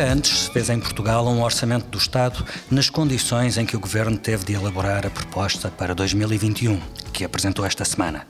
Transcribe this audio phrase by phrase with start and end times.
[0.00, 3.80] Nunca antes se fez em Portugal um orçamento do Estado nas condições em que o
[3.80, 6.80] Governo teve de elaborar a proposta para 2021,
[7.12, 8.26] que apresentou esta semana.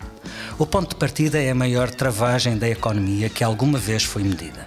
[0.58, 4.66] O ponto de partida é a maior travagem da economia que alguma vez foi medida.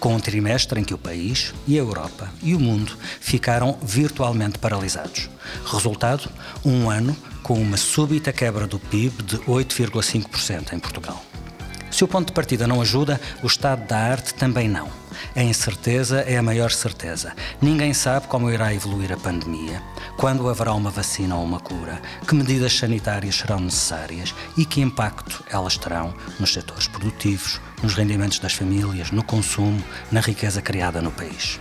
[0.00, 4.58] Com um trimestre em que o país e a Europa e o mundo ficaram virtualmente
[4.58, 5.28] paralisados.
[5.66, 6.30] Resultado:
[6.64, 11.22] um ano com uma súbita quebra do PIB de 8,5% em Portugal.
[11.90, 14.88] Se o ponto de partida não ajuda, o estado da arte também não.
[15.34, 17.32] A incerteza é a maior certeza.
[17.60, 19.82] Ninguém sabe como irá evoluir a pandemia,
[20.16, 25.44] quando haverá uma vacina ou uma cura, que medidas sanitárias serão necessárias e que impacto
[25.50, 31.10] elas terão nos setores produtivos, nos rendimentos das famílias, no consumo, na riqueza criada no
[31.10, 31.60] país.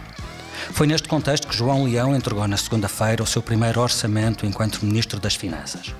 [0.71, 5.19] Foi neste contexto que João Leão entregou na segunda-feira o seu primeiro orçamento enquanto Ministro
[5.19, 5.93] das Finanças.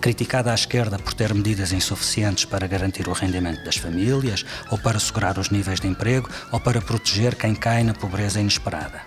[0.00, 4.98] Criticada à esquerda por ter medidas insuficientes para garantir o rendimento das famílias, ou para
[4.98, 9.02] segurar os níveis de emprego, ou para proteger quem cai na pobreza inesperada.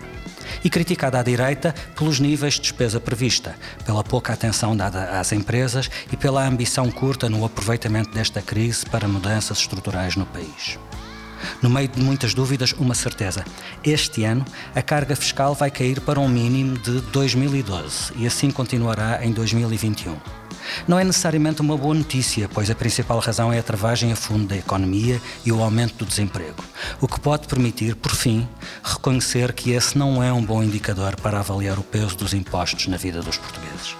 [0.64, 5.90] E criticada à direita pelos níveis de despesa prevista, pela pouca atenção dada às empresas
[6.12, 10.78] e pela ambição curta no aproveitamento desta crise para mudanças estruturais no país.
[11.62, 13.44] No meio de muitas dúvidas, uma certeza:
[13.84, 19.24] este ano a carga fiscal vai cair para um mínimo de 2012 e assim continuará
[19.24, 20.16] em 2021.
[20.86, 24.46] Não é necessariamente uma boa notícia, pois a principal razão é a travagem a fundo
[24.46, 26.62] da economia e o aumento do desemprego,
[27.00, 28.48] o que pode permitir, por fim,
[28.82, 32.96] reconhecer que esse não é um bom indicador para avaliar o peso dos impostos na
[32.96, 33.96] vida dos portugueses.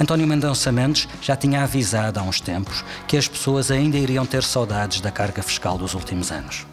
[0.00, 4.42] António Mendonça Mendes já tinha avisado há uns tempos que as pessoas ainda iriam ter
[4.42, 6.66] saudades da carga fiscal dos últimos anos.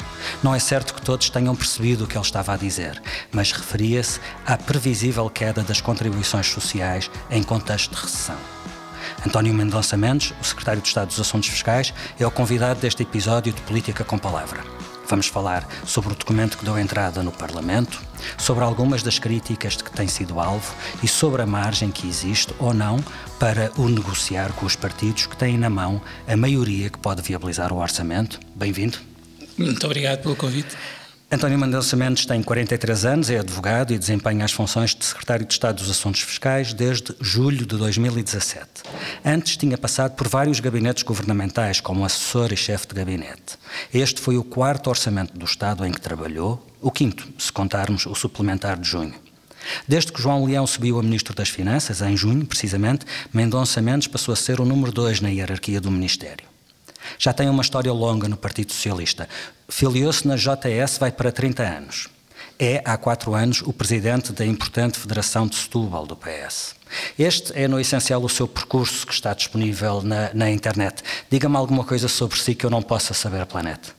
[0.44, 4.20] Não é certo que todos tenham percebido o que ele estava a dizer, mas referia-se
[4.46, 8.38] à previsível queda das contribuições sociais em contexto de recessão.
[9.26, 13.54] António Mendonça Mendes, o secretário de Estado dos Assuntos Fiscais, é o convidado deste episódio
[13.54, 14.64] de Política com Palavra.
[15.08, 18.02] Vamos falar sobre o documento que deu entrada no Parlamento,
[18.38, 20.74] sobre algumas das críticas de que tem sido alvo
[21.04, 23.04] e sobre a margem que existe ou não
[23.38, 27.74] para o negociar com os partidos que têm na mão a maioria que pode viabilizar
[27.74, 28.40] o orçamento.
[28.56, 28.98] Bem-vindo.
[29.58, 30.76] Muito obrigado pelo convite.
[31.34, 35.54] António Mendonça Mendes tem 43 anos, é advogado e desempenha as funções de Secretário de
[35.54, 38.68] Estado dos Assuntos Fiscais desde julho de 2017.
[39.24, 43.58] Antes tinha passado por vários gabinetes governamentais como assessor e chefe de gabinete.
[43.94, 48.14] Este foi o quarto orçamento do Estado em que trabalhou, o quinto, se contarmos o
[48.14, 49.16] suplementar de junho.
[49.88, 54.34] Desde que João Leão subiu a Ministro das Finanças, em junho, precisamente, Mendonça Mendes passou
[54.34, 56.51] a ser o número dois na hierarquia do Ministério.
[57.18, 59.28] Já tem uma história longa no Partido Socialista.
[59.70, 62.10] Filiou-se na JS vai para 30 anos.
[62.60, 66.76] É, há quatro anos, o presidente da importante Federação de Setúbal, do PS.
[67.18, 71.02] Este é, no essencial, o seu percurso que está disponível na, na internet.
[71.30, 73.90] Diga-me alguma coisa sobre si que eu não possa saber, Planeta.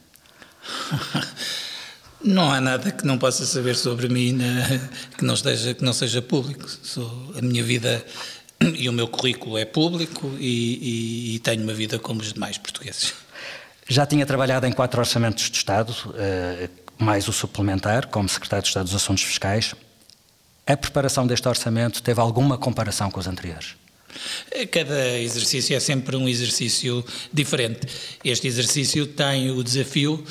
[2.24, 4.88] Não há nada que não possa saber sobre mim né,
[5.18, 6.68] que, não esteja, que não seja público.
[6.82, 8.04] Sou, a minha vida
[8.76, 12.58] e o meu currículo é público e, e, e, tenho uma vida como os demais
[12.58, 13.14] portugueses.
[13.88, 16.68] Já tinha trabalhado em quatro orçamentos de Estado, eh,
[16.98, 19.74] mais o suplementar, como Secretário de Estado dos Assuntos Fiscais.
[20.66, 23.74] A preparação deste orçamento teve alguma comparação com os anteriores?
[24.70, 27.86] Cada exercício é sempre um exercício diferente.
[28.24, 30.24] Este exercício tem o desafio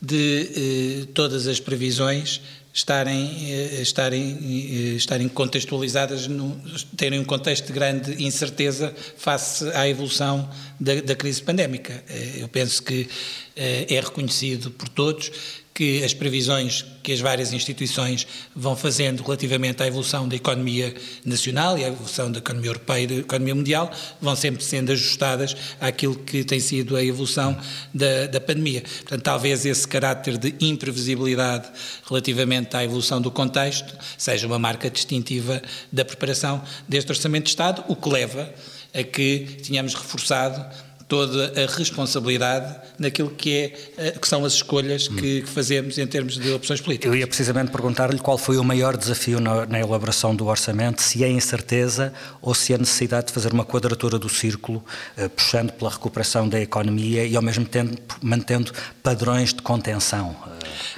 [0.00, 2.40] de eh, todas as previsões
[2.76, 6.60] estarem, eh, estarem, eh, estarem contextualizadas, no,
[6.94, 10.46] terem um contexto de grande incerteza face à evolução
[10.78, 12.04] da, da crise pandémica.
[12.06, 13.08] Eh, eu penso que
[13.56, 15.32] é reconhecido por todos
[15.76, 21.76] que as previsões que as várias instituições vão fazendo relativamente à evolução da economia nacional
[21.76, 26.16] e à evolução da economia europeia e da economia mundial vão sempre sendo ajustadas àquilo
[26.16, 27.54] que tem sido a evolução
[27.92, 28.80] da, da pandemia.
[28.80, 31.68] Portanto, talvez esse caráter de imprevisibilidade
[32.08, 35.60] relativamente à evolução do contexto seja uma marca distintiva
[35.92, 38.50] da preparação deste Orçamento de Estado, o que leva
[38.94, 40.64] a que tenhamos reforçado
[41.08, 46.06] toda a responsabilidade naquilo que, é, eh, que são as escolhas que, que, fazemos em
[46.06, 47.12] termos de opções políticas.
[47.12, 51.22] Eu ia precisamente perguntar-lhe qual foi o maior desafio na, na, elaboração do orçamento, se
[51.22, 52.12] é incerteza
[52.42, 54.84] ou se é necessidade de fazer uma quadratura do círculo,
[55.16, 58.72] eh, puxando pela recuperação da economia e ao mesmo tempo mantendo
[59.02, 60.34] padrões de contenção.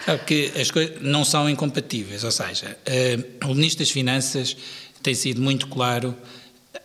[0.07, 4.57] Sabe que as coisas não são incompatíveis, ou seja, eh, o Ministro das Finanças
[5.03, 6.17] tem sido muito claro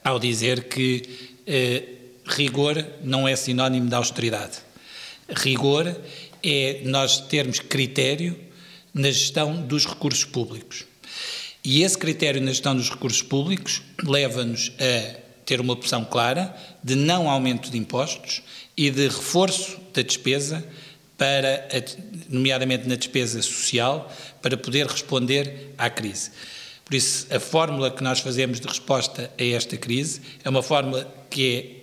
[0.04, 1.84] ao dizer que eh,
[2.26, 4.58] rigor não é sinónimo de austeridade.
[5.30, 5.96] Rigor
[6.42, 8.38] é nós termos critério
[8.94, 10.86] na gestão dos recursos públicos.
[11.64, 16.96] E esse critério na gestão dos recursos públicos leva-nos a ter uma opção clara de
[16.96, 18.42] não aumento de impostos
[18.76, 20.64] e de reforço da despesa
[21.18, 21.68] para,
[22.30, 24.12] nomeadamente na despesa social,
[24.42, 26.32] para poder responder à crise.
[26.84, 31.12] Por isso, a fórmula que nós fazemos de resposta a esta crise é uma fórmula
[31.30, 31.83] que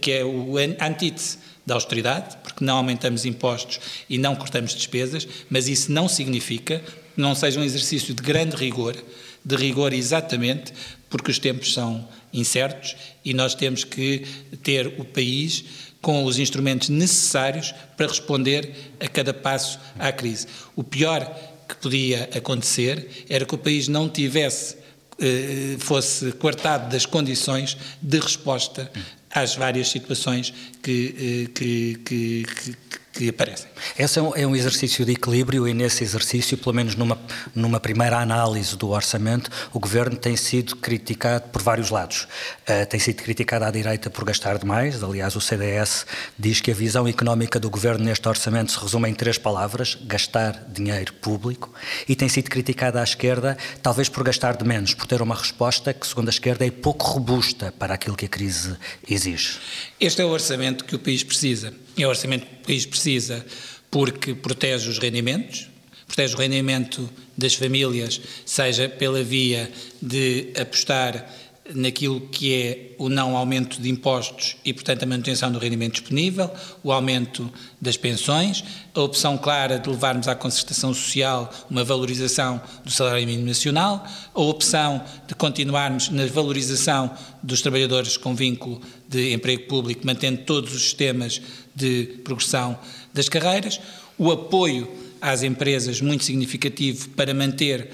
[0.00, 5.68] que é o antítese da austeridade, porque não aumentamos impostos e não cortamos despesas, mas
[5.68, 6.80] isso não significa
[7.14, 8.96] que não seja um exercício de grande rigor,
[9.44, 10.72] de rigor exatamente
[11.08, 14.26] porque os tempos são incertos e nós temos que
[14.62, 15.64] ter o país
[16.02, 20.46] com os instrumentos necessários para responder a cada passo à crise.
[20.74, 21.24] O pior
[21.68, 24.76] que podia acontecer era que o país não tivesse
[25.20, 28.90] eh, fosse coartado das condições de resposta
[29.34, 32.76] às várias situações que, eh, que, que,
[33.14, 33.68] que aparecem.
[33.96, 37.18] Esse é um, é um, exercício de equilíbrio e nesse exercício, pelo menos numa,
[37.54, 42.26] numa primeira análise do orçamento, o Governo tem sido criticado por vários lados.
[42.68, 46.06] Uh, tem sido criticado à direita por gastar demais, aliás o CDS
[46.36, 50.64] diz que a visão económica do Governo neste orçamento se resume em três palavras, gastar
[50.68, 51.72] dinheiro público,
[52.08, 55.94] e tem sido criticado à esquerda, talvez por gastar de menos, por ter uma resposta
[55.94, 58.76] que, segundo a esquerda, é pouco robusta para aquilo que a crise
[59.08, 59.58] exige.
[60.00, 61.83] Este é o orçamento que o país precisa.
[61.96, 63.44] É o orçamento que o país precisa
[63.90, 65.68] porque protege os rendimentos,
[66.06, 67.08] protege o rendimento
[67.38, 69.70] das famílias, seja pela via
[70.02, 71.30] de apostar
[71.72, 76.50] naquilo que é o não aumento de impostos e, portanto, a manutenção do rendimento disponível,
[76.82, 77.50] o aumento
[77.80, 78.62] das pensões,
[78.94, 84.04] a opção clara de levarmos à concertação social uma valorização do salário mínimo nacional,
[84.34, 87.10] a opção de continuarmos na valorização
[87.42, 91.40] dos trabalhadores com vínculo de emprego público, mantendo todos os sistemas
[91.74, 92.78] de progressão
[93.12, 93.80] das carreiras,
[94.16, 94.88] o apoio
[95.20, 97.90] às empresas muito significativo para manter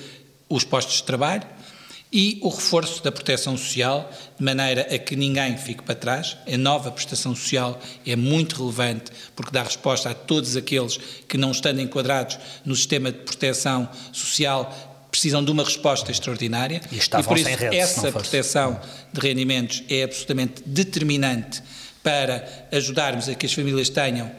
[0.48, 1.46] os postos de trabalho,
[2.12, 6.36] e o reforço da proteção social, de maneira a que ninguém fique para trás.
[6.52, 10.98] A nova prestação social é muito relevante porque dá resposta a todos aqueles
[11.28, 16.80] que, não estando enquadrados no sistema de proteção social, precisam de uma resposta extraordinária.
[16.90, 18.80] E, e por isso, rede, essa proteção
[19.12, 21.62] de rendimentos é absolutamente determinante
[22.02, 24.30] para ajudarmos a que as famílias tenham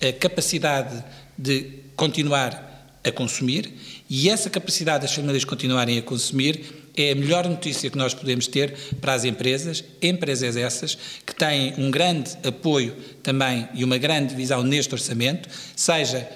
[0.00, 1.02] a capacidade
[1.36, 2.66] de continuar
[3.04, 3.72] a consumir.
[4.08, 8.46] E essa capacidade das famílias continuarem a consumir é a melhor notícia que nós podemos
[8.46, 14.34] ter para as empresas, empresas essas que têm um grande apoio também e uma grande
[14.34, 16.28] visão neste orçamento, seja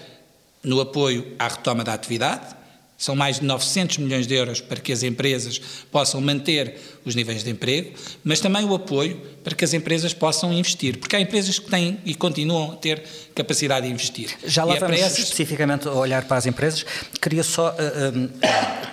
[0.63, 2.55] no apoio à retoma da atividade,
[2.99, 5.59] são mais de 900 milhões de euros para que as empresas
[5.91, 7.93] possam manter os níveis de emprego,
[8.23, 11.99] mas também o apoio para que as empresas possam investir, porque há empresas que têm
[12.05, 13.03] e continuam a ter
[13.35, 14.31] capacidade de investir.
[14.45, 15.19] Já lá e é vamos essas...
[15.21, 16.85] especificamente olhar para as empresas.
[17.21, 18.31] Queria só uh,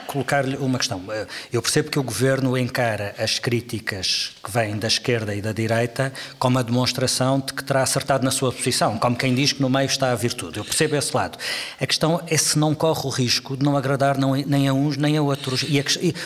[0.07, 0.99] colocar-lhe uma questão.
[0.99, 5.51] Uh, eu percebo que o Governo encara as críticas que vêm da esquerda e da
[5.51, 9.61] direita como a demonstração de que terá acertado na sua posição, como quem diz que
[9.61, 10.59] no meio está a virtude.
[10.59, 11.37] Eu percebo esse lado.
[11.79, 15.17] A questão é se não corre o risco de não agradar nem a uns nem
[15.17, 15.65] a outros.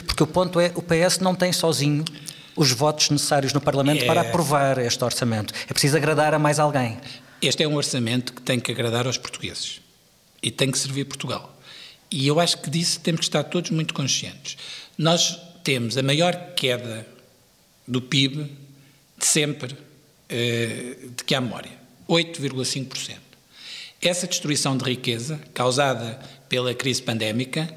[0.05, 2.03] Porque o ponto é, o PS não tem sozinho
[2.55, 4.05] os votos necessários no Parlamento é...
[4.05, 5.53] para aprovar este orçamento.
[5.69, 6.97] É preciso agradar a mais alguém.
[7.41, 9.81] Este é um orçamento que tem que agradar aos portugueses
[10.43, 11.57] e tem que servir Portugal.
[12.11, 14.57] E eu acho que disso temos que estar todos muito conscientes.
[14.97, 17.07] Nós temos a maior queda
[17.87, 18.51] do PIB
[19.17, 19.75] de sempre
[20.27, 21.71] eh, de que há memória,
[22.09, 23.15] 8,5%.
[24.01, 27.73] Essa destruição de riqueza causada pela crise pandémica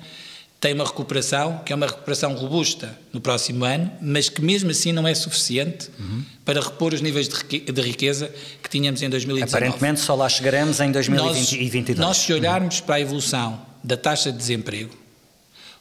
[0.64, 4.92] tem uma recuperação, que é uma recuperação robusta no próximo ano, mas que mesmo assim
[4.92, 6.24] não é suficiente uhum.
[6.42, 9.54] para repor os níveis de riqueza que tínhamos em 2019.
[9.54, 11.98] Aparentemente só lá chegaremos em 2022.
[11.98, 12.86] Nós, nós se olharmos uhum.
[12.86, 14.96] para a evolução da taxa de desemprego,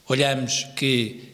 [0.06, 1.32] olhamos que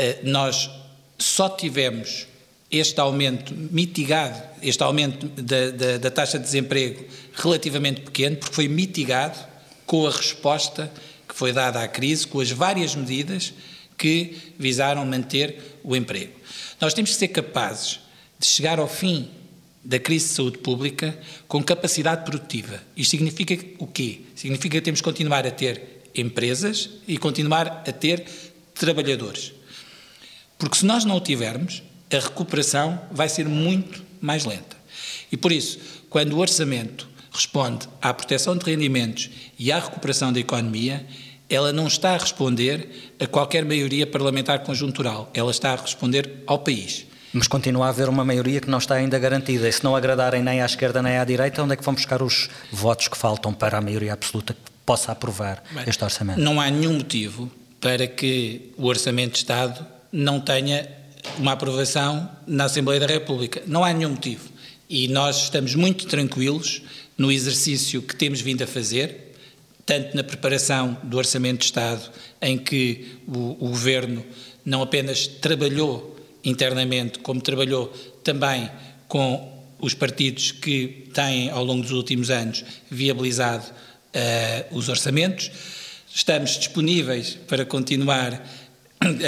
[0.00, 0.70] uh, nós
[1.18, 2.26] só tivemos
[2.70, 8.68] este aumento mitigado, este aumento da, da, da taxa de desemprego relativamente pequeno, porque foi
[8.68, 9.38] mitigado
[9.84, 10.90] com a resposta
[11.36, 13.52] foi dada à crise, com as várias medidas
[13.98, 16.32] que visaram manter o emprego.
[16.80, 18.00] Nós temos que ser capazes
[18.38, 19.28] de chegar ao fim
[19.84, 21.14] da crise de saúde pública
[21.46, 22.82] com capacidade produtiva.
[22.96, 24.22] Isto significa o quê?
[24.34, 28.24] Significa que temos que continuar a ter empresas e continuar a ter
[28.74, 29.52] trabalhadores.
[30.56, 34.74] Porque se nós não o tivermos, a recuperação vai ser muito mais lenta.
[35.30, 35.78] E por isso,
[36.08, 39.28] quando o orçamento responde à proteção de rendimentos
[39.58, 41.06] e à recuperação da economia,
[41.48, 46.58] ela não está a responder a qualquer maioria parlamentar conjuntural, ela está a responder ao
[46.58, 47.06] país.
[47.32, 49.68] Mas continua a haver uma maioria que não está ainda garantida.
[49.68, 52.22] E se não agradarem nem à esquerda nem à direita, onde é que vão buscar
[52.22, 56.40] os votos que faltam para a maioria absoluta que possa aprovar Bem, este orçamento?
[56.40, 57.50] Não há nenhum motivo
[57.80, 60.88] para que o Orçamento de Estado não tenha
[61.38, 63.62] uma aprovação na Assembleia da República.
[63.66, 64.48] Não há nenhum motivo.
[64.88, 66.82] E nós estamos muito tranquilos
[67.18, 69.25] no exercício que temos vindo a fazer,
[69.86, 72.10] tanto na preparação do Orçamento de Estado,
[72.42, 74.26] em que o, o Governo
[74.64, 77.86] não apenas trabalhou internamente, como trabalhou
[78.24, 78.68] também
[79.06, 85.50] com os partidos que têm, ao longo dos últimos anos, viabilizado uh, os orçamentos.
[86.12, 88.44] Estamos disponíveis para continuar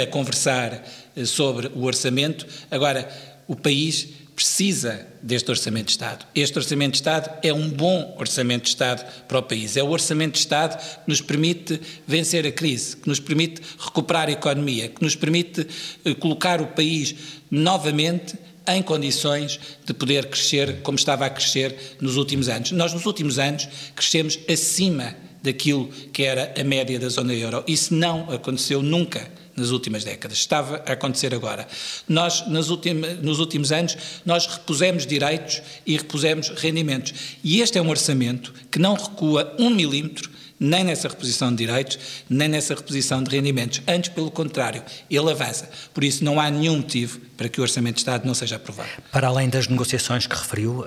[0.01, 0.83] a conversar
[1.15, 2.47] eh, sobre o orçamento.
[2.71, 3.07] Agora,
[3.47, 4.07] o país
[4.39, 6.25] precisa deste Orçamento de Estado.
[6.33, 9.75] Este Orçamento de Estado é um bom Orçamento de Estado para o país.
[9.75, 14.29] É o Orçamento de Estado que nos permite vencer a crise, que nos permite recuperar
[14.29, 15.67] a economia, que nos permite
[16.05, 17.13] eh, colocar o país
[17.51, 22.71] novamente em condições de poder crescer como estava a crescer nos últimos anos.
[22.71, 27.61] Nós, nos últimos anos, crescemos acima daquilo que era a média da zona euro.
[27.67, 29.29] Isso não aconteceu nunca
[29.59, 30.37] nas últimas décadas.
[30.37, 31.67] Estava a acontecer agora.
[32.07, 37.13] Nós, nos últimos anos, nós repusemos direitos e repusemos rendimentos.
[37.43, 41.97] E este é um orçamento que não recua um milímetro nem nessa reposição de direitos,
[42.29, 43.81] nem nessa reposição de rendimentos.
[43.87, 45.69] Antes, pelo contrário, ele avança.
[45.93, 48.89] Por isso, não há nenhum motivo para que o Orçamento de Estado não seja aprovado.
[49.11, 50.85] Para além das negociações que referiu uh,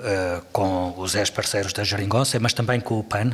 [0.51, 3.31] com os ex-parceiros da Jeringonça, mas também com o PAN,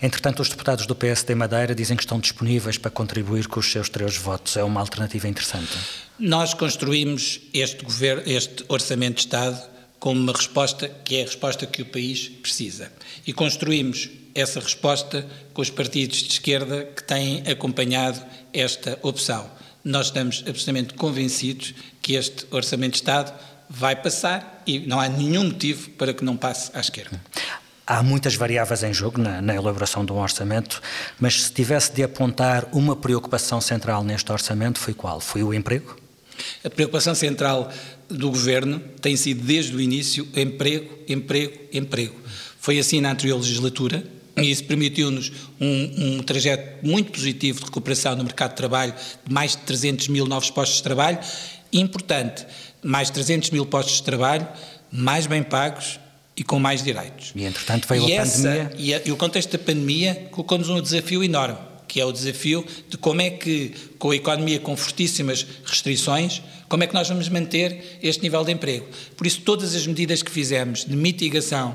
[0.00, 3.88] entretanto, os deputados do PSD Madeira dizem que estão disponíveis para contribuir com os seus
[3.88, 4.56] três votos.
[4.56, 5.76] É uma alternativa interessante.
[6.18, 9.70] Nós construímos este, governo, este Orçamento de Estado
[10.00, 12.90] como uma resposta que é a resposta que o país precisa.
[13.26, 18.20] E construímos essa resposta com os partidos de esquerda que têm acompanhado
[18.52, 19.48] esta opção.
[19.84, 23.32] Nós estamos absolutamente convencidos que este Orçamento de Estado
[23.68, 27.20] vai passar e não há nenhum motivo para que não passe à esquerda.
[27.86, 30.80] Há muitas variáveis em jogo na, na, elaboração de um orçamento,
[31.18, 35.20] mas se tivesse de apontar uma preocupação central neste orçamento, foi qual?
[35.20, 35.96] Foi o emprego?
[36.64, 37.70] A preocupação central
[38.10, 42.14] do governo tem sido desde o início emprego, emprego, emprego.
[42.58, 44.04] Foi assim na anterior legislatura,
[44.36, 49.32] e isso permitiu-nos um, um, trajeto muito positivo de recuperação no mercado de trabalho, de
[49.32, 51.18] mais de 300 mil novos postos de trabalho.
[51.72, 52.46] Importante,
[52.82, 54.46] mais de 300 mil postos de trabalho,
[54.90, 56.00] mais bem pagos
[56.36, 57.32] e com mais direitos.
[57.34, 58.70] E, entretanto, veio e a essa, pandemia.
[58.78, 61.58] E, a, e o contexto da pandemia colocou-nos um desafio enorme,
[61.90, 66.84] que é o desafio de como é que, com a economia com fortíssimas restrições, como
[66.84, 68.86] é que nós vamos manter este nível de emprego.
[69.16, 71.74] Por isso, todas as medidas que fizemos de mitigação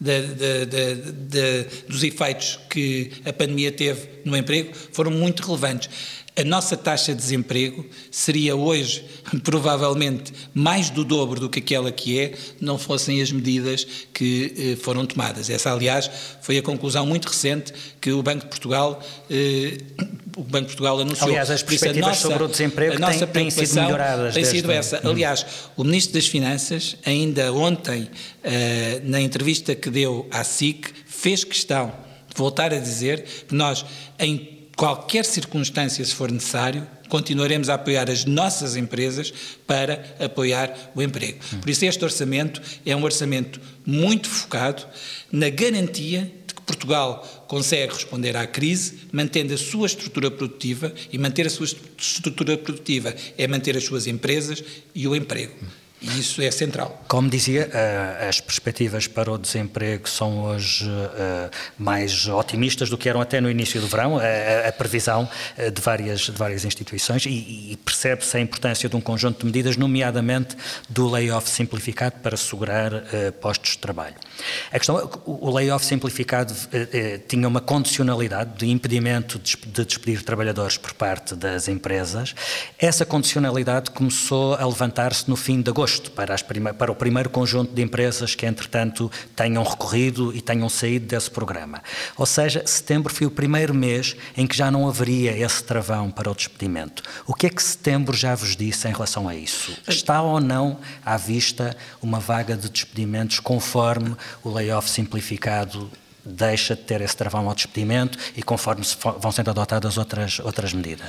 [0.00, 5.90] de, de, de, dos efeitos que a pandemia teve no emprego foram muito relevantes.
[6.38, 9.04] A nossa taxa de desemprego seria hoje
[9.42, 14.76] provavelmente mais do dobro do que aquela que é, não fossem as medidas que eh,
[14.76, 15.48] foram tomadas.
[15.48, 16.10] Essa, aliás,
[16.42, 19.78] foi a conclusão muito recente que o Banco de Portugal eh,
[20.36, 21.30] o Banco de Portugal anunciou.
[21.30, 24.34] Aliás, as perspectivas nossa, sobre o desemprego têm, têm sido melhoradas.
[24.34, 25.00] Tem sido essa.
[25.02, 25.10] Hum.
[25.10, 28.10] Aliás, o Ministro das Finanças, ainda ontem,
[28.44, 31.88] eh, na entrevista que deu à SIC, fez questão
[32.28, 33.86] de voltar a dizer que nós,
[34.18, 39.32] em qualquer circunstância, se for necessário, continuaremos a apoiar as nossas empresas
[39.66, 41.38] para apoiar o emprego.
[41.60, 44.84] Por isso, este orçamento é um orçamento muito focado
[45.32, 51.16] na garantia de que Portugal consegue responder à crise mantendo a sua estrutura produtiva e
[51.16, 51.66] manter a sua
[51.96, 54.62] estrutura produtiva é manter as suas empresas
[54.94, 55.54] e o emprego.
[56.00, 57.02] E isso é central.
[57.08, 63.08] Como dizia, eh, as perspectivas para o desemprego são hoje eh, mais otimistas do que
[63.08, 65.26] eram até no início do verão, a, previsão
[65.56, 69.78] eh, de várias, de várias instituições, e, percebe-se a importância de um conjunto de medidas,
[69.78, 70.54] nomeadamente
[70.86, 72.92] do layoff simplificado para assegurar
[73.40, 74.16] postos de trabalho.
[74.70, 76.54] A questão é o layoff simplificado
[77.28, 82.34] tinha uma condicionalidade de impedimento de despedir trabalhadores por parte das empresas.
[82.78, 86.36] Essa condicionalidade começou a levantar-se no fim de agosto para,
[86.74, 91.82] para, o primeiro conjunto de empresas que, entretanto, tenham recorrido e tenham saído desse programa.
[92.16, 96.30] Ou seja, setembro foi o primeiro mês em que já não haveria esse travão para
[96.30, 97.02] o despedimento.
[97.26, 99.76] O que é que setembro já vos disse em relação a isso?
[99.88, 105.90] Está ou não à vista uma vaga de despedimentos conforme o layoff simplificado
[106.26, 108.82] deixa de ter esse travão ao despedimento e conforme
[109.20, 111.06] vão sendo adotadas outras, outras medidas?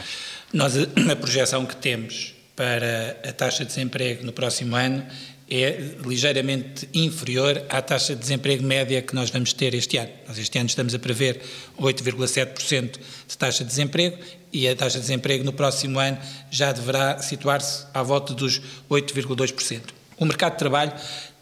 [0.54, 5.06] Nós, a projeção que temos para a taxa de desemprego no próximo ano
[5.50, 10.12] é ligeiramente inferior à taxa de desemprego média que nós vamos ter este ano.
[10.28, 11.40] Nós este ano estamos a prever
[11.80, 14.18] 8,7% de taxa de desemprego
[14.52, 16.18] e a taxa de desemprego no próximo ano
[16.52, 18.60] já deverá situar-se à volta dos
[18.90, 19.82] 8,2%.
[20.18, 20.94] O mercado de trabalho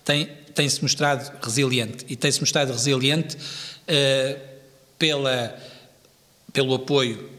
[0.03, 4.39] tem, tem-se mostrado resiliente e tem-se mostrado resiliente uh,
[4.99, 5.57] pela,
[6.53, 7.34] pelo apoio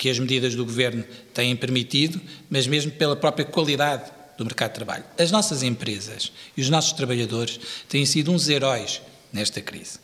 [0.00, 1.04] que as medidas do Governo
[1.34, 5.04] têm permitido, mas mesmo pela própria qualidade do mercado de trabalho.
[5.18, 9.98] As nossas empresas e os nossos trabalhadores têm sido uns heróis nesta crise.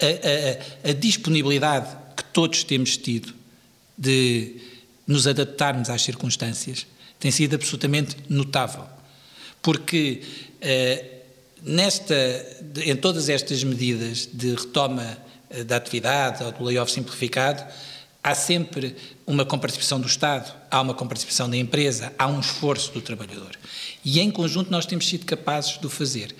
[0.00, 3.34] A, a, a disponibilidade que todos temos tido
[3.98, 4.58] de
[5.08, 6.86] nos adaptarmos às circunstâncias
[7.18, 8.86] tem sido absolutamente notável.
[9.60, 11.06] Porque uh,
[11.64, 12.14] nesta,
[12.76, 15.18] em todas estas medidas de retoma
[15.50, 17.64] uh, da atividade ou do layoff simplificado,
[18.22, 18.94] há sempre
[19.26, 23.50] uma comparticipação do Estado, há uma comparticipação da empresa, há um esforço do trabalhador.
[24.04, 26.34] E em conjunto nós temos sido capazes de o fazer.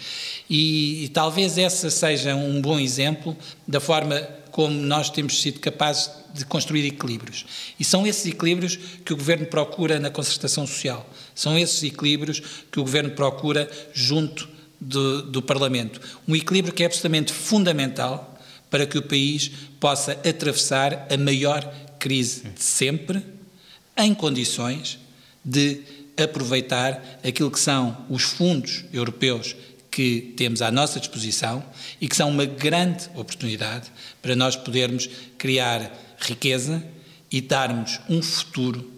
[0.49, 3.37] E, e talvez essa seja um bom exemplo
[3.67, 4.21] da forma
[4.53, 7.47] como nós temos sido capazes de construir equilíbrios.
[7.81, 11.09] E são esses equilíbrios que o Governo procura na concertação social.
[11.35, 14.49] São esses equilíbrios que o Governo procura junto
[14.81, 16.01] do, do Parlamento.
[16.29, 18.39] Um equilíbrio que é absolutamente fundamental
[18.71, 19.51] para que o país
[19.83, 21.61] possa atravessar a maior
[21.99, 23.21] crise de sempre,
[23.97, 24.97] em condições
[25.45, 25.81] de
[26.17, 29.57] aproveitar aquilo que são os fundos europeus
[29.91, 31.65] que temos à nossa disposição
[32.01, 33.91] e que são uma grande oportunidade
[34.23, 36.81] para nós podermos criar riqueza
[37.29, 38.89] e darmos um futuro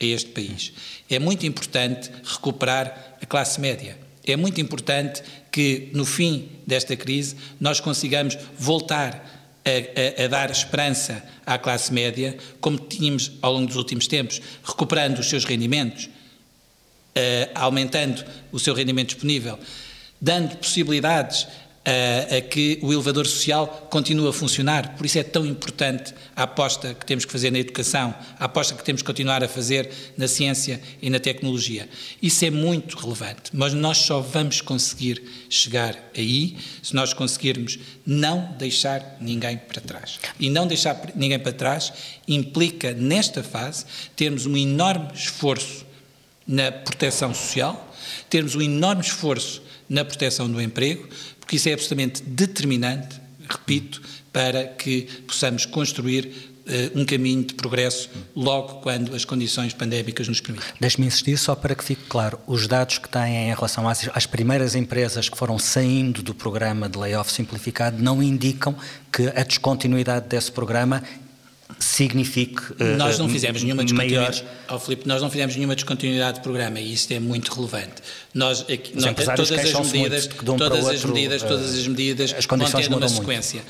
[0.00, 0.72] a este país.
[1.10, 3.98] É muito importante recuperar a classe média.
[4.24, 9.37] É muito importante que, no fim desta crise, nós consigamos voltar
[9.68, 14.40] a, a, a, dar esperança à classe média, como tínhamos ao longo dos últimos tempos,
[14.64, 19.58] recuperando os seus rendimentos, uh, aumentando o seu rendimento disponível,
[20.20, 21.46] dando possibilidades
[21.88, 24.94] a, a, que o elevador social continue a funcionar.
[24.96, 28.74] Por isso é tão importante a aposta que temos que fazer na educação, a aposta
[28.74, 31.88] que temos que continuar a fazer na ciência e na tecnologia.
[32.20, 38.54] Isso é muito relevante, mas nós só vamos conseguir chegar aí se nós conseguirmos não
[38.58, 40.20] deixar ninguém para trás.
[40.38, 41.92] E não deixar ninguém para trás
[42.26, 45.86] implica, nesta fase, termos um enorme esforço
[46.46, 47.94] na proteção social,
[48.28, 51.08] termos um enorme esforço na proteção do emprego,
[51.48, 58.10] porque isso é absolutamente determinante, repito, para que possamos construir uh, um caminho de progresso
[58.36, 60.68] logo quando as condições pandémicas nos permitem.
[60.78, 64.26] Deixe-me insistir só para que fique claro, os dados que têm em relação às, às,
[64.26, 68.76] primeiras empresas que foram saindo do programa de layoff simplificado não indicam
[69.10, 71.02] que a descontinuidade desse programa
[71.78, 72.62] signifique
[72.96, 74.42] nós não eh, fizemos nenhuma descontinuidade.
[74.42, 74.76] Maior...
[74.76, 78.02] oh, Filipe, nós não fizemos nenhuma descontinuidade de programa e isso é muito relevante.
[78.32, 82.46] Nós aqui, não, todas as medidas um todas outro, as medidas todas as medidas as
[82.46, 83.10] vão ter uma muito.
[83.10, 83.62] sequência.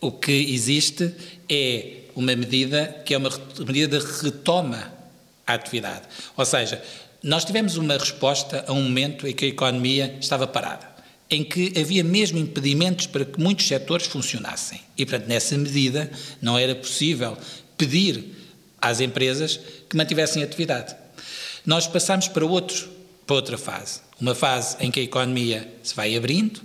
[0.00, 1.12] O que existe
[1.48, 3.30] é uma medida que é uma
[3.66, 4.92] medida de retoma
[5.46, 6.02] à atividade.
[6.36, 6.82] Ou seja
[7.22, 10.91] nós tivemos uma resposta a um momento em que a economia estava parada
[11.32, 14.78] em que havia mesmo impedimentos para que muitos setores funcionassem.
[14.98, 17.38] E, portanto, nessa medida, não era possível
[17.74, 18.36] pedir
[18.78, 20.94] às empresas que mantivessem atividade.
[21.64, 22.86] Nós passamos para, outro,
[23.26, 24.00] para outra fase.
[24.20, 26.60] Uma fase em que a economia se vai abrindo,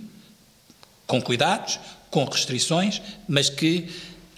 [1.06, 3.88] com cuidados, com restrições, mas que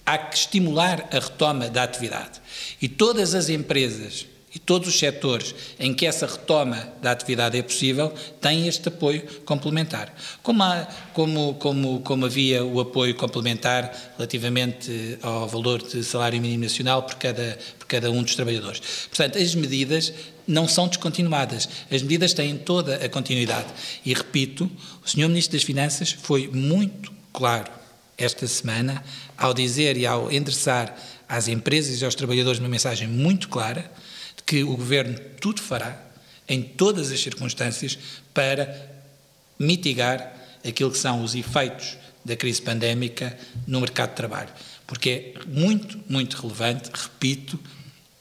[0.07, 2.41] há que estimular a retoma da atividade.
[2.81, 7.63] E todas as empresas e todos os setores em que essa retoma da atividade é
[7.63, 10.13] possível têm este apoio complementar.
[10.43, 16.65] Como, há, como, como, como havia o apoio complementar relativamente ao valor de salário mínimo
[16.65, 18.81] nacional por cada, por cada um dos trabalhadores.
[19.09, 20.13] Portanto, as medidas
[20.47, 21.69] não são descontinuadas.
[21.91, 23.69] As medidas têm toda a continuidade.
[24.05, 24.69] E repito,
[25.05, 25.29] o Sr.
[25.29, 27.71] Ministro das Finanças foi muito claro
[28.19, 29.03] esta semana
[29.37, 30.95] ao dizer e ao endereçar
[31.29, 33.91] às empresas e aos trabalhadores uma mensagem muito clara
[34.51, 35.97] que o Governo tudo fará,
[36.49, 37.97] em todas as circunstâncias,
[38.35, 38.91] para
[39.57, 40.35] mitigar
[40.67, 44.51] aquilo que são os efeitos da crise pandémica no mercado de trabalho.
[44.89, 47.61] Porque é muito, muito relevante, repito,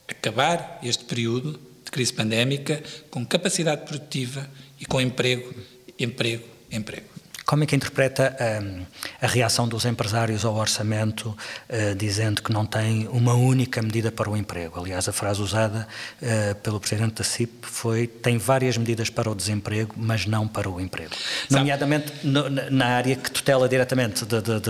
[0.06, 5.52] acabar este período de crise pandémica com capacidade produtiva e com emprego,
[5.98, 7.08] emprego, emprego.
[7.50, 8.86] Como é que interpreta um,
[9.20, 14.30] a reação dos empresários ao orçamento, uh, dizendo que não tem uma única medida para
[14.30, 14.78] o emprego?
[14.78, 15.88] Aliás, a frase usada
[16.22, 20.70] uh, pelo Presidente da CIP foi tem várias medidas para o desemprego, mas não para
[20.70, 21.10] o emprego.
[21.12, 24.60] Sabe, Nomeadamente no, na área que tutela diretamente de, de,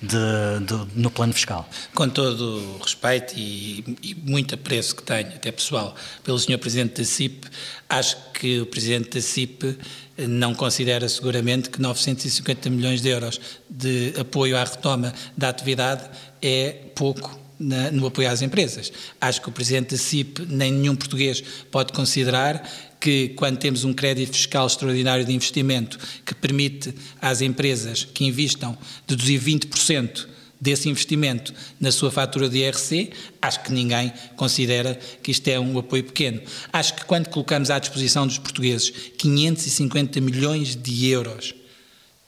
[0.00, 1.68] de, no plano fiscal.
[1.92, 6.58] Com todo o respeito e, e muito apreço que tenho, até pessoal, pelo Sr.
[6.58, 7.48] Presidente da CIP,
[7.88, 9.76] acho que o Presidente da CIP
[10.18, 16.08] não considera seguramente que 950 milhões de euros de apoio à retoma da atividade
[16.40, 18.92] é pouco na, no apoio às empresas.
[19.20, 22.68] Acho que o Presidente da CIP, nem nenhum português, pode considerar
[23.00, 28.76] que, quando temos um crédito fiscal extraordinário de investimento que permite às empresas que investam
[29.06, 30.26] deduzir 20%
[30.62, 33.10] desse investimento na sua fatura de IRC,
[33.42, 36.40] acho que ninguém considera que isto é um apoio pequeno.
[36.72, 41.52] Acho que quando colocamos à disposição dos portugueses 550 milhões de euros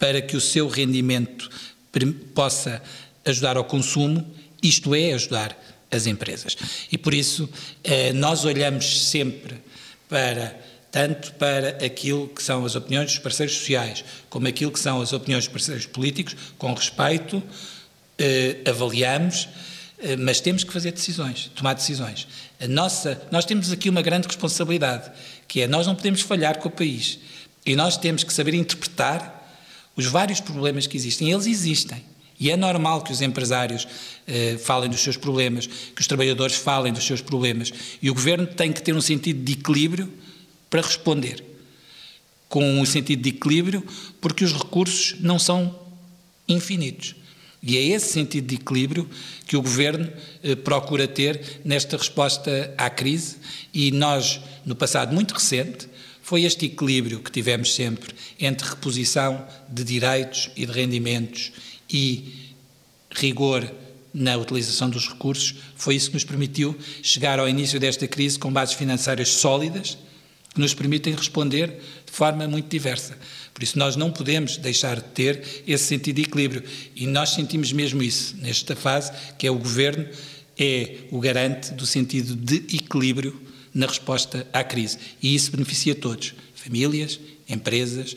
[0.00, 1.48] para que o seu rendimento
[2.34, 2.82] possa
[3.24, 4.28] ajudar ao consumo,
[4.60, 5.56] isto é, ajudar
[5.88, 6.56] as empresas.
[6.90, 7.48] E por isso
[7.84, 9.54] eh, nós olhamos sempre
[10.08, 10.58] para
[10.90, 15.12] tanto para aquilo que são as opiniões dos parceiros sociais, como aquilo que são as
[15.12, 17.42] opiniões dos parceiros políticos, com respeito,
[18.18, 19.48] eh, avaliamos,
[19.98, 22.28] eh, mas temos que fazer decisões, tomar decisões.
[22.60, 25.10] A nossa, nós temos aqui uma grande responsabilidade,
[25.48, 27.18] que é nós não podemos falhar com o país
[27.66, 29.42] e nós temos que saber interpretar
[29.96, 31.30] os vários problemas que existem.
[31.30, 32.04] Eles existem.
[32.38, 33.86] E é normal que os empresários
[34.26, 37.72] eh, falem dos seus problemas, que os trabalhadores falem dos seus problemas.
[38.02, 40.12] E o governo tem que ter um sentido de equilíbrio
[40.68, 41.44] para responder.
[42.48, 43.86] Com um sentido de equilíbrio,
[44.20, 45.78] porque os recursos não são
[46.48, 47.14] infinitos.
[47.66, 49.08] E é esse sentido de equilíbrio
[49.46, 53.36] que o governo eh, procura ter nesta resposta à crise.
[53.72, 55.88] E nós, no passado muito recente,
[56.20, 61.52] foi este equilíbrio que tivemos sempre entre reposição de direitos e de rendimentos
[61.90, 62.52] e
[63.10, 63.70] rigor
[64.14, 68.52] na utilização dos recursos, foi isso que nos permitiu chegar ao início desta crise com
[68.52, 69.98] bases financeiras sólidas,
[70.54, 71.68] que nos permitem responder
[72.06, 73.18] de forma muito diversa.
[73.52, 76.62] Por isso, nós não podemos deixar de ter esse sentido de equilíbrio.
[76.94, 80.06] E nós sentimos mesmo isso, nesta fase, que é o governo
[80.56, 83.40] é o garante do sentido de equilíbrio
[83.72, 84.98] na resposta à crise.
[85.20, 88.16] E isso beneficia todos, famílias, empresas,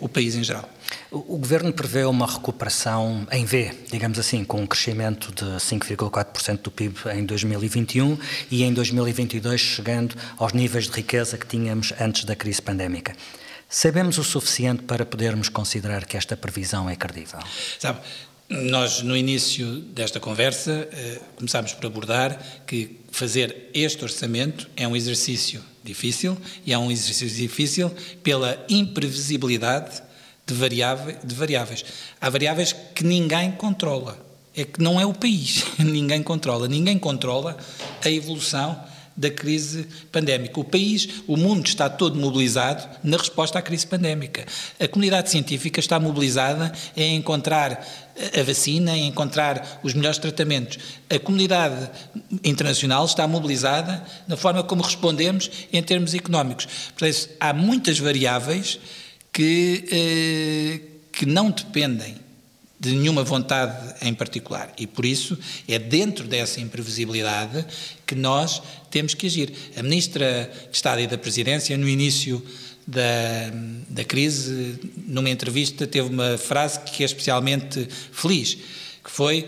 [0.00, 0.68] o país em geral.
[1.10, 6.70] O, Governo prevê uma recuperação em V, digamos assim, com um crescimento de 5,4% do
[6.70, 8.18] PIB em 2021
[8.50, 13.14] e em 2022 chegando aos níveis de riqueza que tínhamos antes da crise pandémica.
[13.68, 17.38] Sabemos o suficiente para podermos considerar que esta previsão é credível?
[17.78, 18.00] Sabe,
[18.50, 22.36] nós, no início desta conversa, eh, começámos por abordar
[22.66, 26.36] que fazer este orçamento é um exercício difícil
[26.66, 27.92] e é um exercício difícil
[28.24, 30.02] pela imprevisibilidade
[30.44, 31.84] de, variáveis, de variáveis.
[32.20, 34.18] Há variáveis que ninguém controla.
[34.56, 36.66] É que não é o país, ninguém controla.
[36.66, 37.56] Ninguém controla
[38.04, 38.76] a evolução
[39.16, 40.58] da crise pandémica.
[40.60, 44.46] O país, o mundo está todo mobilizado na resposta à crise pandémica.
[44.78, 47.84] A comunidade científica está mobilizada em encontrar
[48.38, 50.78] a vacina, em encontrar os melhores tratamentos.
[51.08, 51.90] A comunidade
[52.44, 56.68] internacional está mobilizada na forma como respondemos em termos económicos.
[57.38, 58.78] Há muitas variáveis
[59.32, 60.80] que, eh,
[61.12, 62.19] que não dependem
[62.80, 64.72] de nenhuma vontade em particular.
[64.78, 65.38] E por isso
[65.68, 67.66] é dentro dessa imprevisibilidade
[68.06, 69.52] que nós temos que agir.
[69.76, 72.42] A Ministra de Estado e da Presidência, no início
[72.86, 73.02] da,
[73.86, 78.56] da crise, numa entrevista, teve uma frase que é especialmente feliz,
[79.04, 79.46] que foi: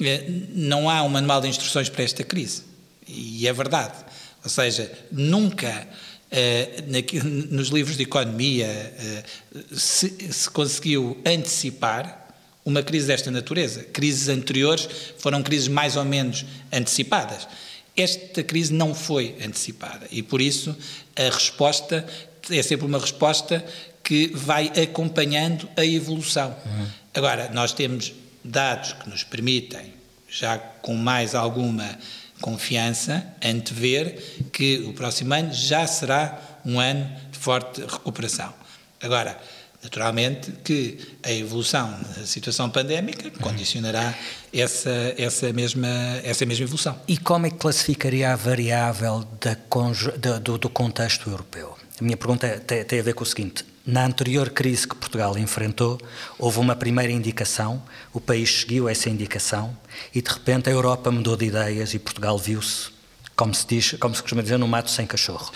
[0.00, 2.62] eh, Não há um manual de instruções para esta crise.
[3.08, 4.04] E é verdade.
[4.44, 5.86] Ou seja, nunca.
[6.30, 12.27] Uh, nos livros de economia uh, se, se conseguiu antecipar
[12.68, 13.82] uma crise desta natureza.
[13.84, 17.48] Crises anteriores foram crises mais ou menos antecipadas.
[17.96, 20.76] Esta crise não foi antecipada e, por isso,
[21.16, 22.06] a resposta
[22.50, 23.64] é sempre uma resposta
[24.04, 26.54] que vai acompanhando a evolução.
[26.64, 26.86] Uhum.
[27.14, 28.12] Agora, nós temos
[28.44, 29.92] dados que nos permitem,
[30.28, 31.98] já com mais alguma
[32.40, 38.52] confiança, antever que o próximo ano já será um ano de forte recuperação.
[39.00, 39.38] Agora,
[39.82, 44.12] Naturalmente que a evolução da situação pandémica condicionará
[44.52, 45.88] essa, essa, mesma,
[46.24, 47.00] essa mesma evolução.
[47.06, 51.76] E como é que classificaria a variável da, do, do, contexto europeu?
[52.00, 55.38] A minha pergunta tem, tem a ver com o seguinte: na anterior crise que Portugal
[55.38, 55.98] enfrentou,
[56.38, 57.80] houve uma primeira indicação,
[58.12, 59.76] o país seguiu essa indicação
[60.12, 62.90] e de repente a Europa mudou de ideias e Portugal viu-se,
[63.36, 65.52] como se diz, como se costuma dizer, no mato sem cachorro.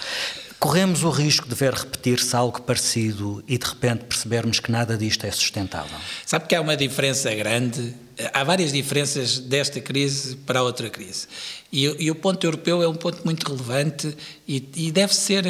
[0.62, 5.26] Corremos o risco de ver repetir-se algo parecido e de repente percebermos que nada disto
[5.26, 5.98] é sustentável?
[6.24, 7.92] Sabe que há uma diferença grande,
[8.32, 11.26] há várias diferenças desta crise para a outra crise.
[11.72, 15.44] E, e o ponto europeu é um ponto muito relevante e, e deve ser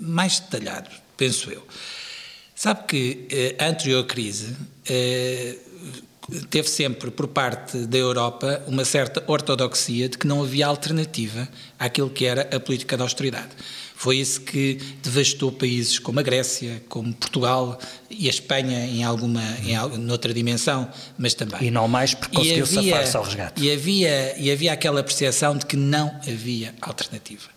[0.00, 1.62] mais detalhado, penso eu.
[2.54, 4.56] Sabe que eh, a anterior crise
[4.88, 5.58] eh,
[6.48, 11.46] teve sempre por parte da Europa uma certa ortodoxia de que não havia alternativa
[11.78, 13.50] àquilo que era a política de austeridade.
[14.04, 19.42] Foi isso que devastou países como a Grécia, como Portugal e a Espanha em alguma,
[19.64, 21.68] em noutra dimensão, mas também.
[21.68, 23.64] E não mais porque conseguiu safar-se ao resgate.
[23.64, 27.48] E havia, e havia aquela percepção de que não havia alternativa.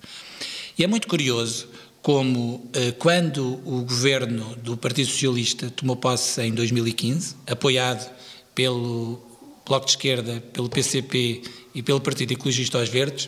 [0.77, 1.67] E é muito curioso
[2.01, 8.09] como eh, quando o governo do Partido Socialista tomou posse em 2015, apoiado
[8.55, 9.21] pelo
[9.65, 11.41] Bloco de Esquerda, pelo PCP
[11.75, 13.27] e pelo Partido Ecologista aos Verdes,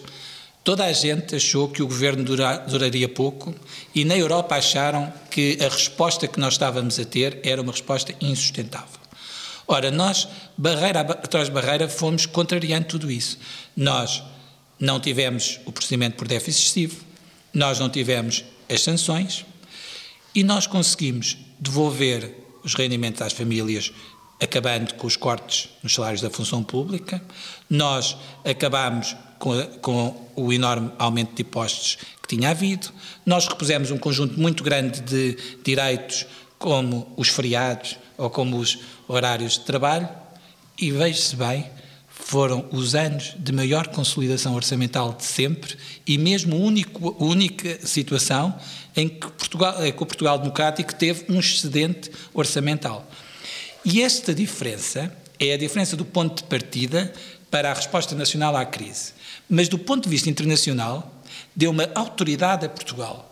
[0.64, 3.56] Toda a gente achou que o governo dura, duraria pouco
[3.96, 8.14] e na Europa acharam que a resposta que nós estávamos a ter era uma resposta
[8.22, 9.00] insustentável.
[9.68, 13.38] Ora, nós, barreira atrás de barreira, fomos contrariando tudo isso.
[13.76, 14.24] Nós
[14.80, 17.04] não tivemos o procedimento por déficit excessivo,
[17.54, 19.46] nós não tivemos as sanções
[20.34, 23.92] e nós conseguimos devolver os rendimentos às famílias
[24.42, 27.22] acabando com os cortes nos salários da função pública,
[27.70, 32.90] nós acabamos com, com, o enorme aumento de impostos que tinha havido,
[33.26, 36.26] nós repusemos um conjunto muito grande de direitos,
[36.58, 40.10] como os feriados ou como os horários de trabalho,
[40.78, 41.66] e veja-se bem,
[42.08, 45.76] foram os anos de maior consolidação orçamental de sempre
[46.06, 48.54] e mesmo a único, única situação
[48.96, 53.10] em que, Portugal, em que o Portugal Democrático teve um excedente orçamental.
[53.86, 57.14] E esta diferença é a diferença do ponto de partida
[57.50, 59.14] para a resposta nacional à crise.
[59.50, 61.24] Mas do ponto de vista internacional,
[61.56, 63.26] deu uma autoridade a Portugal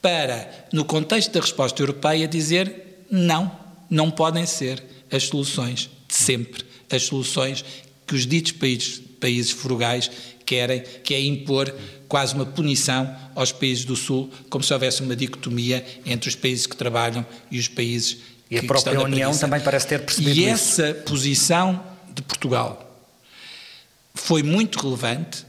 [0.00, 3.52] para, no contexto da resposta europeia, dizer não,
[3.90, 7.64] não podem ser as soluções de sempre, as soluções
[8.06, 10.10] que os ditos países, países frugais
[10.44, 11.72] querem, que é impor
[12.08, 16.66] quase uma punição aos países do Sul, como se houvesse uma dicotomia entre os países
[16.66, 18.18] que trabalham e os países
[18.52, 21.00] e a própria União também parece ter percebido E essa isso.
[21.02, 21.82] posição
[22.14, 22.88] de Portugal
[24.14, 25.46] foi muito relevante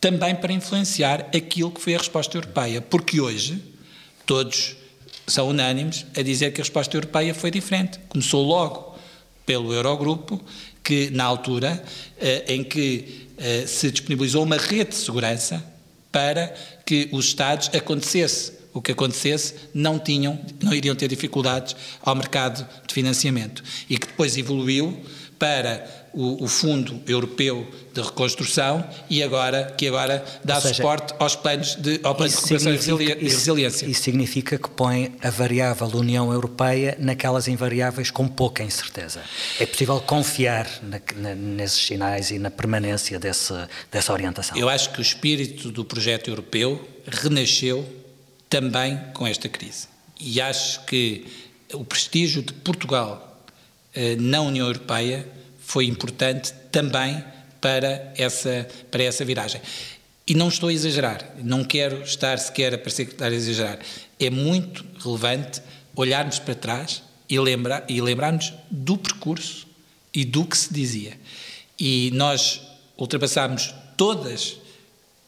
[0.00, 3.62] também para influenciar aquilo que foi a resposta europeia, porque hoje
[4.24, 4.76] todos
[5.26, 7.98] são unânimes a dizer que a resposta europeia foi diferente.
[8.08, 8.96] Começou logo
[9.44, 10.42] pelo Eurogrupo,
[10.82, 11.82] que na altura
[12.18, 15.62] eh, em que eh, se disponibilizou uma rede de segurança
[16.12, 16.54] para
[16.86, 22.66] que os Estados acontecesse o que acontecesse, não tinham, não iriam ter dificuldades ao mercado
[22.86, 25.02] de financiamento e que depois evoluiu
[25.38, 31.34] para o, o, Fundo Europeu de Reconstrução e agora que agora dá seja, suporte aos
[31.36, 33.86] planos de, ao plano de recuperação e resiliência.
[33.86, 39.22] Isso significa que põe a variável União Europeia naquelas invariáveis com pouca incerteza.
[39.58, 43.54] É possível confiar na, na, nesses sinais e na permanência desse,
[43.90, 44.56] dessa orientação?
[44.56, 48.05] Eu acho que o espírito do projeto europeu renasceu
[48.48, 49.88] também com esta crise.
[50.18, 51.26] E acho que
[51.72, 53.44] o prestígio de Portugal
[53.94, 55.26] eh, na União Europeia
[55.58, 57.22] foi importante também
[57.60, 59.60] para essa, para essa viragem.
[60.26, 63.78] E não estou a exagerar, não quero estar sequer a parecer a exagerar.
[64.18, 65.62] É muito relevante
[65.94, 69.66] olharmos para trás e, lembrar, e lembrarmos do percurso
[70.12, 71.18] e do que se dizia.
[71.78, 72.60] E nós
[72.96, 74.56] ultrapassámos todas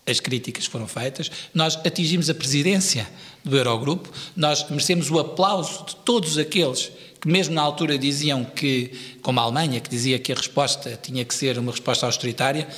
[0.09, 3.09] as críticas foram feitas, nós atingimos a presidência
[3.45, 6.91] do Eurogrupo, nós merecemos o aplauso de todos aqueles
[7.21, 8.93] que mesmo na altura diziam que,
[9.23, 12.69] como a Alemanha, que dizia que a resposta tinha que ser uma resposta austeritária,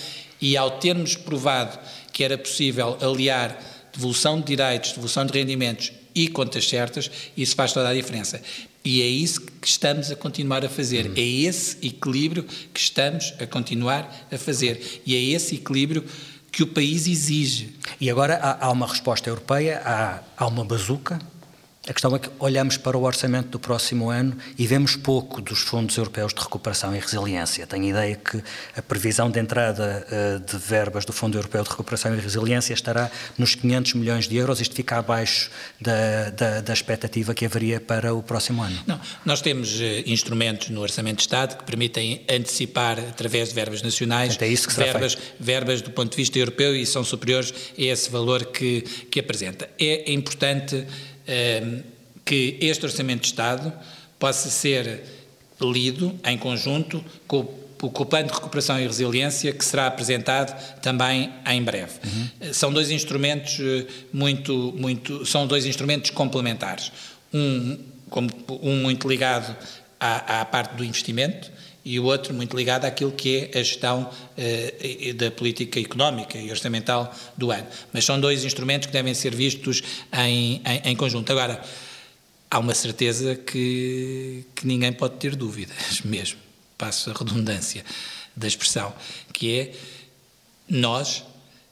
[0.40, 1.78] e ao termos provado
[2.12, 3.58] que era possível aliar
[3.92, 8.40] devolução de direitos, devolução de rendimentos e contas certas, isso faz toda a diferença.
[8.84, 11.06] E é isso que estamos a continuar a fazer.
[11.06, 11.14] Uhum.
[11.16, 15.02] É esse equilíbrio que estamos a continuar a fazer.
[15.04, 16.04] E é esse equilíbrio
[16.50, 17.74] que o país exige.
[18.00, 21.18] E agora há, há uma resposta europeia, há, há uma bazuca
[21.88, 25.60] a questão é que olhamos para o orçamento do próximo ano e vemos pouco dos
[25.60, 27.66] fundos europeus de recuperação e resiliência.
[27.66, 28.42] Tenho a ideia que
[28.76, 33.10] a previsão de entrada uh, de verbas do Fundo Europeu de Recuperação e Resiliência estará
[33.38, 34.60] nos 500 milhões de euros.
[34.60, 38.78] Isto fica abaixo da, da, da expectativa que haveria para o próximo ano.
[38.86, 43.80] Não, nós temos uh, instrumentos no Orçamento de Estado que permitem antecipar, através de verbas
[43.80, 47.82] nacionais, é isso que verbas, verbas do ponto de vista europeu e são superiores a
[47.82, 49.70] esse valor que, que apresenta.
[49.78, 50.86] É, é importante
[52.24, 53.72] que este Orçamento de Estado
[54.18, 55.02] possa ser
[55.60, 61.62] lido em conjunto com o, Plano de Recuperação e Resiliência, que será apresentado também em
[61.62, 61.92] breve.
[62.04, 62.52] Uhum.
[62.52, 66.92] São dois instrumentos eh, muito, muito, são dois instrumentos complementares.
[67.32, 67.78] Um,
[68.62, 69.56] um muito ligado
[69.98, 71.50] à, à parte do investimento,
[71.84, 76.50] e o outro muito ligado àquilo que é a gestão eh, da política económica e
[76.50, 77.66] orçamental do ano.
[77.92, 81.30] Mas são dois instrumentos que devem ser vistos em, em, em conjunto.
[81.32, 81.62] Agora,
[82.50, 86.38] há uma certeza que, que ninguém pode ter dúvidas, mesmo,
[86.76, 87.84] passo a redundância
[88.36, 88.92] da expressão,
[89.32, 89.72] que é
[90.68, 91.24] nós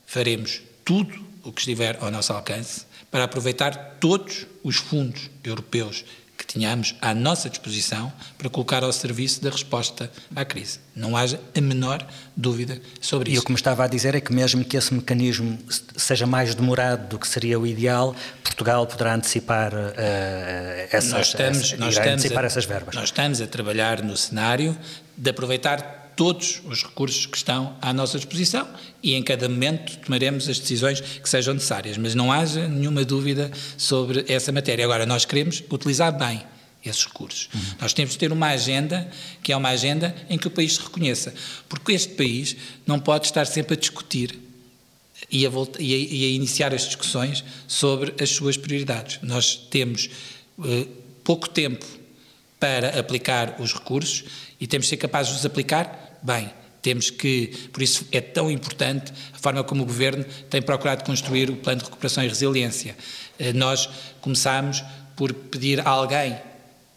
[0.06, 6.04] faremos tudo o que estiver ao nosso alcance para aproveitar todos os fundos europeus
[6.48, 10.80] tínhamos à nossa disposição para colocar ao serviço da resposta à crise.
[10.96, 13.38] Não haja a menor dúvida sobre isso.
[13.38, 15.58] E o que me estava a dizer é que, mesmo que esse mecanismo
[15.96, 19.92] seja mais demorado do que seria o ideal, Portugal poderá antecipar, uh,
[20.90, 22.94] essas, nós estamos, essa, nós estamos antecipar a, essas verbas.
[22.94, 24.76] Nós estamos a trabalhar no cenário
[25.16, 28.68] de aproveitar todos os recursos que estão à nossa disposição
[29.00, 33.52] e em cada momento tomaremos as decisões que sejam necessárias, mas não haja nenhuma dúvida
[33.76, 34.84] sobre essa matéria.
[34.84, 36.42] Agora, nós queremos utilizar bem
[36.84, 37.48] esses recursos.
[37.54, 37.60] Uhum.
[37.82, 39.08] Nós temos de ter uma agenda
[39.44, 41.32] que é uma agenda em que o país se reconheça,
[41.68, 44.40] porque este país não pode estar sempre a discutir
[45.30, 49.20] e a, volta, e a, e a iniciar as discussões sobre as suas prioridades.
[49.22, 50.10] Nós temos
[50.64, 50.86] eh,
[51.22, 51.86] pouco tempo
[52.58, 54.24] para aplicar os recursos
[54.60, 56.52] e temos de ser capazes de os aplicar bem.
[56.80, 61.50] Temos que, por isso é tão importante a forma como o Governo tem procurado construir
[61.50, 62.96] o Plano de Recuperação e Resiliência.
[63.38, 63.88] Eh, nós
[64.20, 64.84] começámos
[65.16, 66.38] por pedir a alguém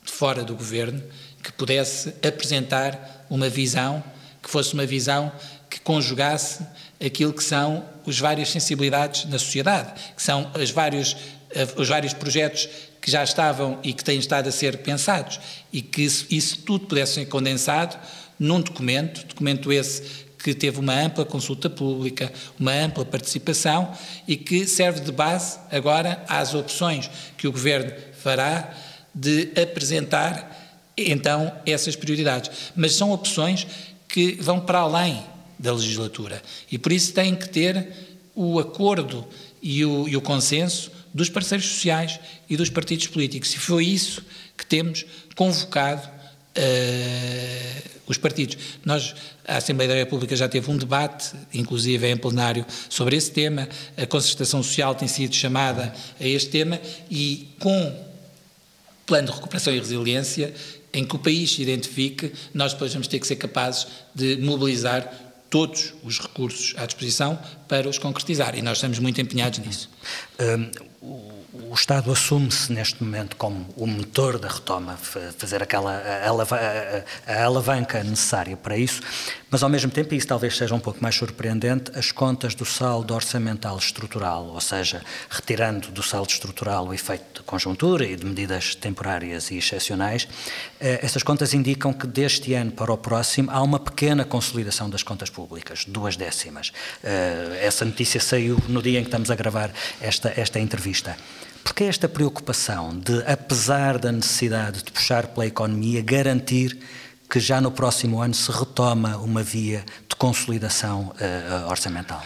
[0.04, 1.02] de fora do Governo
[1.44, 4.04] que pudesse apresentar uma visão,
[4.42, 5.32] que fosse uma visão
[5.70, 6.66] que conjugasse
[7.04, 11.16] aquilo que são as várias sensibilidades na sociedade, que são os vários,
[11.50, 12.70] eh, os vários projetos
[13.02, 15.40] que já estavam e que têm estado a ser pensados,
[15.74, 17.98] e que isso, isso tudo pudesse ser condensado
[18.40, 23.92] num documento, documento esse que teve uma ampla consulta pública, uma ampla participação
[24.28, 28.74] e que serve de base agora às opções que o Governo fará
[29.14, 30.58] de apresentar
[30.98, 32.72] então essas prioridades.
[32.76, 33.68] Mas são opções
[34.08, 35.24] que vão para além
[35.58, 37.88] da legislatura e por isso têm que ter
[38.34, 39.28] o acordo
[39.62, 42.20] e o, e o consenso dos parceiros sociais
[42.50, 43.54] e dos partidos políticos.
[43.54, 44.24] E foi isso
[44.58, 48.58] que temos convocado uh, os partidos.
[48.86, 49.16] Nós,
[49.48, 53.68] a Assembleia da República já teve um debate, inclusive em plenário, sobre esse tema.
[53.98, 58.12] A concertação social tem sido chamada a este tema e com
[59.06, 60.54] plano de recuperação e resiliência
[60.94, 65.10] em que o país se identifique, nós depois vamos ter que ser capazes de mobilizar
[65.50, 69.90] todos os recursos à disposição para os concretizar e nós estamos muito empenhados nisso.
[70.40, 76.00] Um, o Estado assume-se neste momento como o motor da retoma, fazer aquela
[77.26, 79.02] a alavanca necessária para isso,
[79.52, 82.64] mas ao mesmo tempo, e isso talvez seja um pouco mais surpreendente, as contas do
[82.64, 88.26] saldo orçamental estrutural, ou seja, retirando do saldo estrutural o efeito de conjuntura e de
[88.26, 90.26] medidas temporárias e excepcionais,
[90.80, 95.04] eh, essas contas indicam que deste ano para o próximo há uma pequena consolidação das
[95.04, 96.72] contas públicas, duas décimas.
[97.04, 101.18] Eh, essa notícia saiu no dia em que estamos a gravar esta, esta entrevista.
[101.62, 106.80] Porque esta preocupação de, apesar da necessidade de puxar pela economia, garantir
[107.32, 112.22] que já no próximo ano se retoma uma via de consolidação uh, orçamental?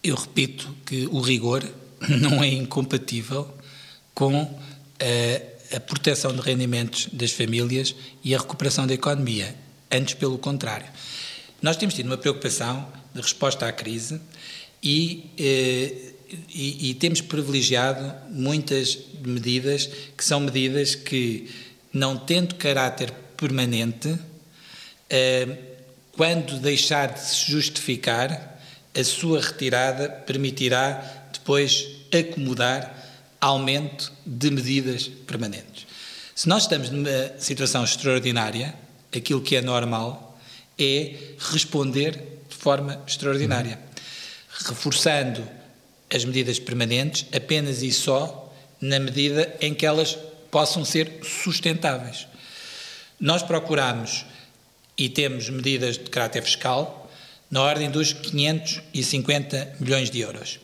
[0.00, 1.68] Eu repito que o rigor
[2.08, 3.52] não é incompatível
[4.14, 4.56] com uh,
[5.74, 9.56] a proteção de rendimentos das famílias e a recuperação da economia.
[9.90, 10.86] Antes, pelo contrário.
[11.60, 14.20] Nós temos tido uma preocupação de resposta à crise
[14.80, 16.20] e uh,
[16.54, 21.50] e, e, temos privilegiado muitas medidas que são medidas que,
[21.92, 24.14] não tendo caráter permanente,
[25.08, 25.48] eh,
[26.12, 28.60] quando deixar de se justificar,
[28.94, 32.94] a sua retirada permitirá depois acomodar
[33.40, 35.86] aumento de medidas permanentes.
[36.34, 38.74] Se nós estamos numa situação extraordinária,
[39.14, 40.38] aquilo que é normal
[40.78, 42.12] é responder
[42.48, 43.78] de forma extraordinária,
[44.50, 45.46] reforçando
[46.12, 50.18] as medidas permanentes apenas e só na medida em que elas
[50.50, 52.26] possam ser sustentáveis.
[53.20, 54.24] Nós procuramos
[54.96, 57.12] e temos medidas de caráter fiscal
[57.50, 60.58] na ordem dos 550 milhões de euros.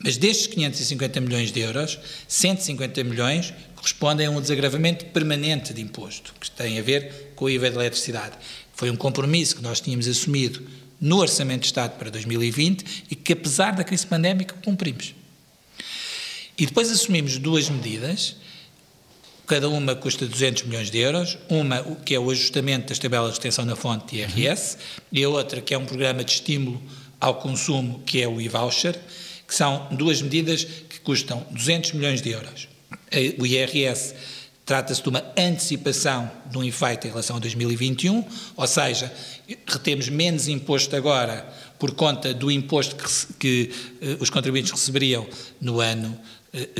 [0.00, 6.34] Mas destes 550 milhões de euros, 150 milhões correspondem a um desagravamento permanente de imposto,
[6.40, 8.36] que tem a ver com o IVA da eletricidade.
[8.74, 10.66] Foi um compromisso que nós tínhamos assumido
[11.00, 15.14] no Orçamento de Estado para 2020 e que, apesar da crise pandémica, cumprimos.
[16.58, 18.34] E depois assumimos duas medidas,
[19.46, 23.38] cada uma custa 200 milhões de euros, uma que é o ajustamento das tabelas de
[23.38, 25.02] extensão na fonte IRS, uhum.
[25.12, 26.80] e a outra que é um programa de estímulo
[27.20, 28.98] ao consumo, que é o e-voucher,
[29.46, 32.68] que são duas medidas que custam 200 milhões de euros.
[33.38, 34.14] O IRS
[34.64, 38.24] Trata-se de uma antecipação de um efeito em relação a 2021,
[38.56, 39.12] ou seja,
[39.66, 41.46] retemos menos imposto agora
[41.78, 45.26] por conta do imposto que, que uh, os contribuintes receberiam
[45.60, 46.18] no ano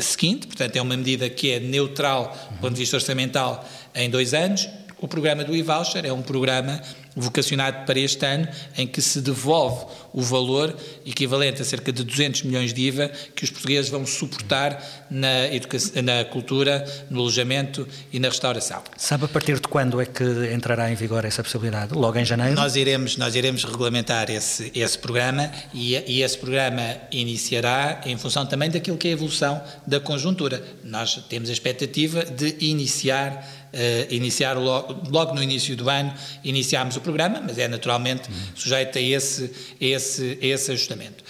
[0.01, 4.35] seguinte, portanto é uma medida que é neutral do ponto de vista orçamental em dois
[4.35, 4.69] anos.
[4.99, 6.81] O programa do e-voucher é um programa
[7.17, 12.43] vocacionado para este ano, em que se devolve o valor equivalente a cerca de 200
[12.43, 18.19] milhões de IVA que os portugueses vão suportar na, educação, na cultura, no alojamento e
[18.19, 18.83] na restauração.
[18.97, 21.95] Sabe a partir de quando é que entrará em vigor essa possibilidade?
[21.95, 22.55] Logo em janeiro?
[22.55, 28.47] Nós iremos, nós iremos regulamentar esse, esse programa e, e esse programa iniciará em função
[28.47, 30.63] também daquilo que é a evolução da conjuntura.
[30.85, 33.64] Nós temos a expectativa de iniciar
[34.11, 39.01] iniciar logo, logo, no início do ano, iniciámos o programa, mas é naturalmente sujeito a
[39.01, 39.51] esse,
[39.81, 41.25] esse, esse ajustamento.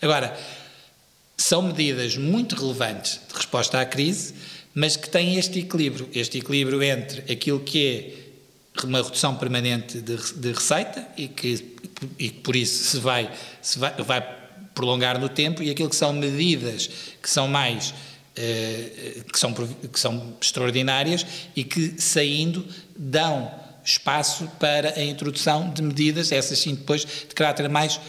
[0.00, 0.36] Agora,
[1.36, 4.34] são medidas muito relevantes de resposta à crise,
[4.74, 10.16] mas que tem este equilíbrio, este equilíbrio entre aquilo que é uma redução permanente de,
[10.16, 11.76] de receita e que,
[12.18, 13.30] e por isso se vai,
[13.60, 14.20] se vai, vai
[14.74, 16.88] prolongar no tempo e aquilo que são medidas
[17.22, 17.94] que são mais eh,
[19.32, 22.66] que, são, que são extraordinárias e que saindo
[22.96, 23.52] dão
[23.84, 28.00] espaço para a introdução de medidas, essas sim depois de caráter mais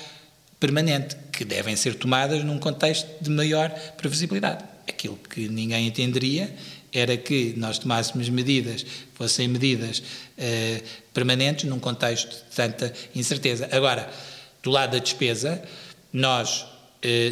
[0.60, 4.64] permanente, que devem ser tomadas num contexto de maior previsibilidade.
[4.88, 6.54] Aquilo que ninguém entenderia
[6.94, 10.04] era que nós tomássemos medidas, fossem medidas
[10.38, 10.82] eh,
[11.14, 13.70] permanentes num contexto de tanta incerteza.
[13.72, 14.12] Agora,
[14.62, 15.64] do lado da despesa,
[16.12, 16.71] nós eh,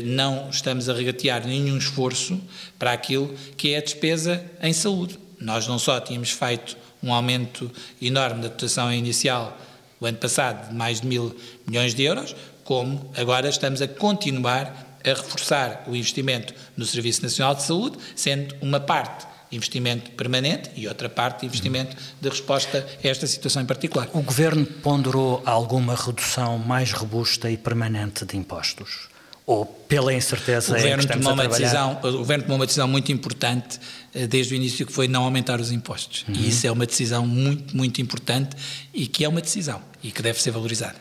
[0.04, 2.40] não estamos a regatear nenhum esforço
[2.78, 5.20] para aquilo que é a despesa em saúde.
[5.40, 9.58] Nós não só tínhamos feito um aumento enorme da dotação inicial
[10.00, 11.36] o ano passado de mais de mil
[11.68, 17.56] milhões de euros, como agora estamos a continuar a reforçar o investimento no Serviço Nacional
[17.56, 23.26] de Saúde, sendo uma parte investimento permanente e outra parte investimento de resposta a esta
[23.26, 24.08] situação em particular.
[24.14, 29.09] O Governo ponderou alguma redução mais robusta e permanente de impostos?
[29.50, 32.88] Ou pela incerteza o governo, é que tomou uma decisão, o governo tomou uma decisão
[32.88, 33.80] muito importante
[34.14, 36.24] eh, desde o início que foi não aumentar os impostos.
[36.28, 36.36] Uhum.
[36.36, 38.56] E isso é uma decisão muito, muito importante
[38.94, 40.98] e que é uma decisão e que deve ser valorizada.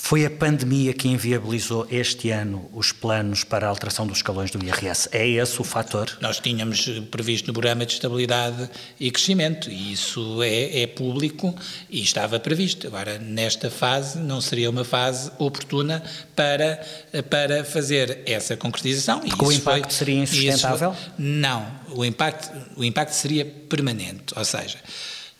[0.00, 4.64] Foi a pandemia que inviabilizou este ano os planos para a alteração dos escalões do
[4.64, 5.06] IRS.
[5.12, 6.16] É esse o fator?
[6.22, 11.54] Nós tínhamos previsto no programa de estabilidade e crescimento, e isso é, é público
[11.90, 12.86] e estava previsto.
[12.86, 16.02] Agora, nesta fase, não seria uma fase oportuna
[16.34, 16.80] para,
[17.28, 19.20] para fazer essa concretização.
[19.20, 20.96] Porque o impacto foi, seria insustentável?
[21.18, 24.78] Não, o impacto, o impacto seria permanente, ou seja,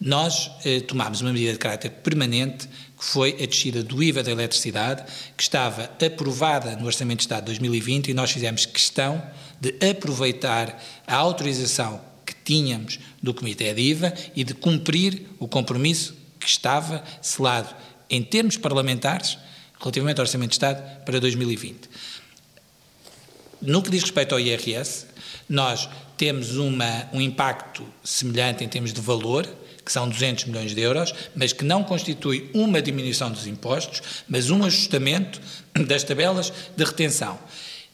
[0.00, 2.68] nós eh, tomámos uma medida de caráter permanente
[2.98, 5.04] que foi a descida do IVA da eletricidade,
[5.36, 9.22] que estava aprovada no Orçamento de Estado de 2020 e nós fizemos questão
[9.60, 16.16] de aproveitar a autorização que tínhamos do Comitê de IVA e de cumprir o compromisso
[16.40, 17.74] que estava selado
[18.10, 19.38] em termos parlamentares
[19.80, 21.88] relativamente ao Orçamento de Estado para 2020.
[23.62, 25.06] No que diz respeito ao IRS,
[25.48, 29.48] nós temos uma, um impacto semelhante em termos de valor,
[29.88, 34.50] que são 200 milhões de euros, mas que não constitui uma diminuição dos impostos, mas
[34.50, 35.40] um ajustamento
[35.88, 37.38] das tabelas de retenção.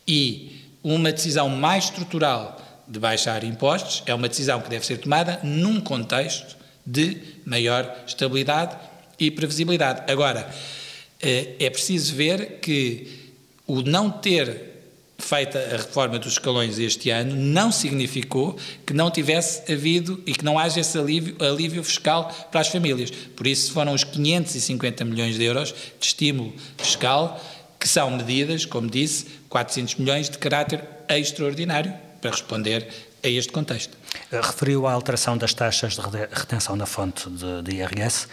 [0.05, 5.39] E uma decisão mais estrutural de baixar impostos é uma decisão que deve ser tomada
[5.45, 7.17] num contexto de
[7.47, 8.77] maior estabilidade
[9.17, 10.11] e previsibilidade.
[10.11, 10.53] Agora,
[11.23, 13.33] eh, é preciso ver que
[13.69, 14.74] o não ter
[15.19, 18.57] feita a reforma dos escalões este ano, não significou
[18.87, 23.11] que não tivesse havido e que não haja esse alívio, alívio fiscal para as famílias.
[23.11, 27.41] Por isso foram os 550 milhões de euros de estímulo fiscal,
[27.79, 32.89] que são medidas, como disse, 400 milhões de caráter extraordinário para responder
[33.23, 33.97] a este contexto.
[34.31, 38.27] Referiu a alteração das taxas de retenção na fonte de, de IRS.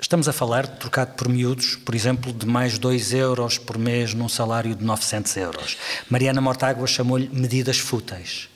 [0.00, 4.28] Estamos a falar, trocado por miúdos, por exemplo, de mais 2 euros por mês num
[4.28, 5.76] salário de 900 euros.
[6.08, 8.48] Mariana Mortágua chamou-lhe medidas fúteis.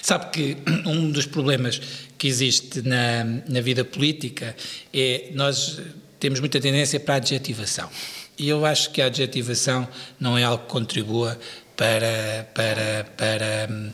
[0.00, 1.80] Sabe que um dos problemas
[2.16, 4.54] que existe na, na vida política
[4.94, 5.80] é nós
[6.20, 7.90] temos muita tendência para a adjetivação.
[8.38, 9.88] E eu acho que a adjetivação
[10.20, 11.38] não é algo que contribua
[11.76, 13.92] para, para, para,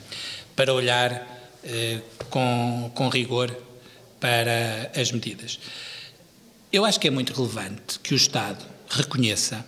[0.55, 1.27] para olhar
[1.65, 3.57] eh, com, com rigor
[4.21, 5.59] para as medidas.
[6.73, 9.62] Eu acho que é muito relevante que o Estado reconheça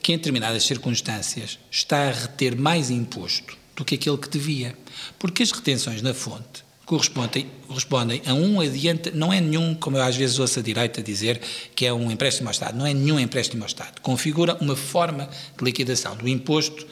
[0.00, 4.78] que, em determinadas circunstâncias, está a reter mais imposto do que aquele que devia.
[5.18, 10.04] Porque as retenções na fonte correspondem, correspondem a um adiante, não é nenhum, como eu
[10.04, 11.40] às vezes ouço a direita dizer,
[11.74, 14.00] que é um empréstimo ao Estado, não é nenhum empréstimo ao Estado.
[14.00, 15.28] Configura uma forma
[15.58, 16.86] de liquidação do imposto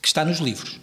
[0.00, 0.80] que está nos livros.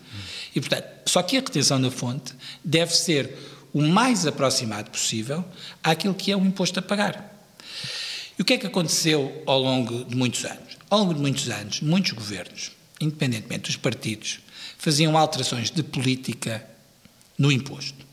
[0.55, 2.33] E, portanto, só que a retenção na fonte
[2.63, 3.37] deve ser
[3.73, 5.43] o mais aproximado possível
[5.83, 7.38] àquilo que é o imposto a pagar.
[8.39, 10.77] E o que é que aconteceu ao longo de muitos anos?
[10.89, 12.71] Ao longo de muitos anos, muitos governos,
[13.01, 14.39] independentemente dos partidos,
[14.77, 16.65] faziam alterações de política
[17.37, 18.05] no imposto,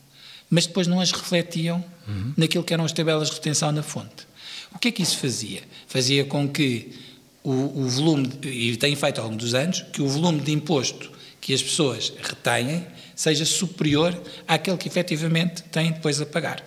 [0.49, 2.33] mas depois não as refletiam uhum.
[2.35, 4.27] naquilo que eram as tabelas de retenção na fonte.
[4.75, 5.63] O que é que isso fazia?
[5.87, 6.93] Fazia com que
[7.41, 11.09] o, o volume, e tem feito ao longo dos anos, que o volume de imposto
[11.39, 16.61] que as pessoas retêm seja superior àquele que efetivamente têm depois a pagar.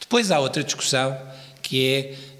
[0.00, 1.14] Depois há outra discussão
[1.62, 2.33] que é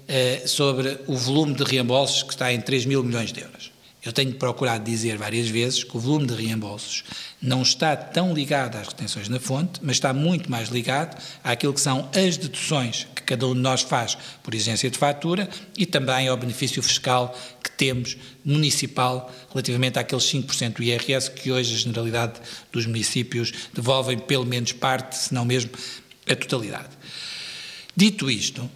[0.45, 3.75] sobre o volume de reembolsos que está em 3 mil milhões de euros.
[4.05, 7.03] Eu tenho procurado dizer várias vezes que o volume de reembolsos
[7.41, 11.81] não está tão ligado às retenções na fonte, mas está muito mais ligado àquilo que
[11.81, 16.27] são as deduções que cada um de nós faz por exigência de fatura e também
[16.27, 22.39] ao benefício fiscal que temos municipal relativamente àqueles 5% do IRS que hoje a generalidade
[22.71, 25.71] dos municípios devolvem pelo menos parte, se não mesmo
[26.29, 26.89] a totalidade.
[27.97, 28.69] Dito isto,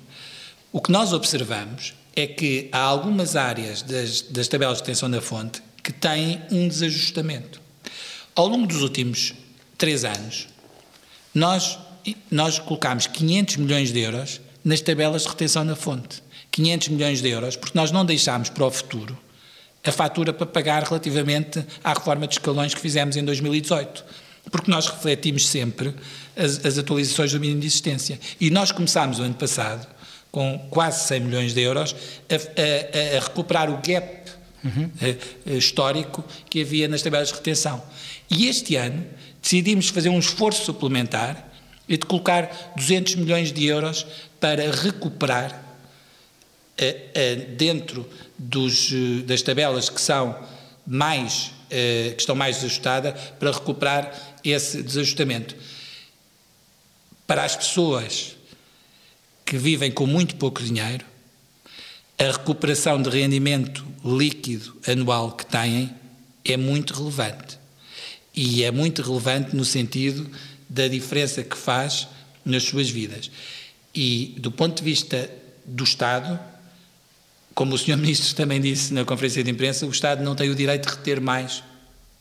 [0.72, 5.22] o que nós observamos é que há algumas áreas das, das tabelas de retenção da
[5.22, 7.62] fonte que têm um desajustamento.
[8.36, 9.34] Ao longo dos últimos
[9.78, 10.48] três anos,
[11.34, 11.80] nós,
[12.30, 16.22] nós colocámos 500 milhões de euros nas tabelas de retenção na fonte.
[16.52, 19.18] 500 milhões de euros, porque nós não deixámos para o futuro
[19.84, 24.04] a fatura para pagar relativamente à reforma de escalões que fizemos em 2018.
[24.52, 25.94] Porque nós refletimos sempre
[26.36, 28.20] as, as atualizações do mínimo de existência.
[28.40, 29.88] E nós começámos o ano passado
[30.32, 31.96] com quase 100 milhões de euros,
[32.30, 34.32] a, a, a recuperar o gap
[34.64, 34.92] uhum.
[35.48, 37.84] a, histórico que havia nas tabelas de retenção.
[38.30, 39.06] E este ano
[39.42, 41.48] decidimos fazer um esforço suplementar
[41.88, 44.06] e de colocar 200 milhões de euros
[44.40, 45.68] para recuperar
[47.58, 48.08] dentro
[48.38, 48.92] dos,
[49.26, 50.38] das tabelas que são
[50.88, 54.12] mais que estão mais ajustadas para recuperar
[54.44, 55.56] esse desajustamento.
[57.28, 58.36] Para as pessoas
[59.50, 61.04] que vivem com muito pouco dinheiro,
[62.20, 65.90] a recuperação de rendimento líquido anual que têm
[66.46, 67.58] é muito relevante.
[68.36, 70.30] E é muito relevante no sentido
[70.70, 72.08] da diferença que faz
[72.46, 73.32] nas suas vidas.
[73.94, 75.28] E do ponto de vista
[75.66, 76.40] do Estado,
[77.56, 77.98] como o Sr.
[77.98, 81.20] Ministro também disse na conferência de imprensa, o Estado não tem o direito de reter
[81.20, 81.64] mais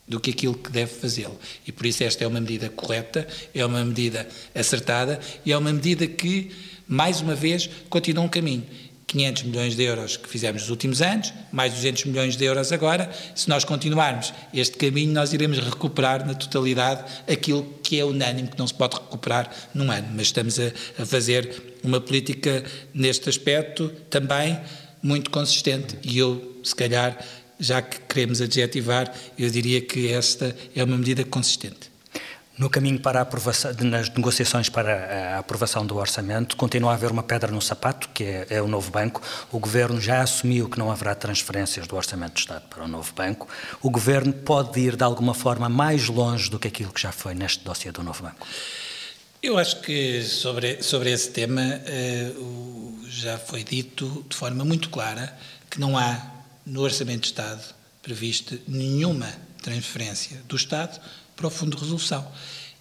[0.07, 1.39] do que aquilo que deve fazê-lo.
[1.67, 5.71] E por isso esta é uma medida correta, é uma medida acertada e é uma
[5.71, 8.65] medida que mais uma vez, continua um caminho.
[9.05, 13.09] 500 milhões de euros que fizemos nos últimos anos, mais 200 milhões de euros agora.
[13.33, 18.57] Se nós continuarmos este caminho, nós iremos recuperar na totalidade aquilo que é unânime, que
[18.59, 20.07] não se pode recuperar num ano.
[20.11, 20.71] Mas estamos a,
[21.01, 22.63] a fazer uma política
[22.93, 24.59] neste aspecto também
[25.01, 27.17] muito consistente e eu, se calhar,
[27.59, 31.88] já que queremos adjetivar, eu diria que esta é uma medida consistente.
[32.59, 37.09] No caminho para a aprovação, nas negociações para a aprovação do orçamento, continua a haver
[37.09, 39.21] uma pedra no sapato, que é, é, o novo banco.
[39.49, 43.13] O Governo já assumiu que não haverá transferências do Orçamento do Estado para o novo
[43.13, 43.47] banco.
[43.81, 47.33] O Governo pode ir, de alguma forma, mais longe do que aquilo que já foi
[47.33, 48.45] neste dossiê do novo banco?
[49.41, 55.33] Eu acho que sobre, sobre esse tema uh, já foi dito de forma muito clara
[55.69, 56.29] que não há
[56.65, 57.63] no Orçamento do Estado
[58.03, 59.31] previsto nenhuma
[59.61, 60.99] transferência do Estado
[61.39, 62.27] para o Fundo de Resolução.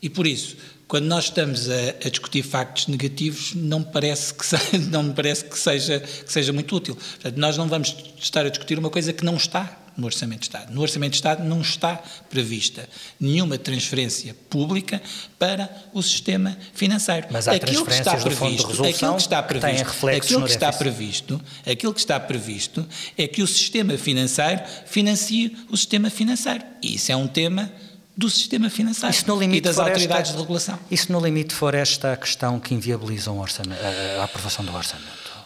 [0.02, 0.56] E por isso,
[0.88, 5.14] quando nós estamos a, a discutir factos negativos, não me parece que, seja, não me
[5.14, 6.96] parece que, seja, que seja muito útil.
[6.96, 10.46] Portanto, nós não vamos estar a discutir uma coisa que não está no Orçamento de
[10.46, 10.72] Estado.
[10.72, 12.00] No Orçamento de Estado não está
[12.30, 12.88] prevista
[13.18, 15.02] nenhuma transferência pública
[15.38, 17.26] para o sistema financeiro.
[17.30, 21.40] Mas há aquilo que está previsto, aquilo que está previsto, que aquilo que está previsto,
[21.66, 26.64] aquilo que está previsto é que o sistema financeiro financie o sistema financeiro.
[26.80, 27.70] E isso é um tema
[28.18, 29.14] do sistema financeiro
[29.54, 30.76] e das autoridades esta, de regulação.
[30.90, 34.74] Isso no limite for esta a questão que inviabiliza um orçamento, a, a aprovação do
[34.74, 35.38] orçamento?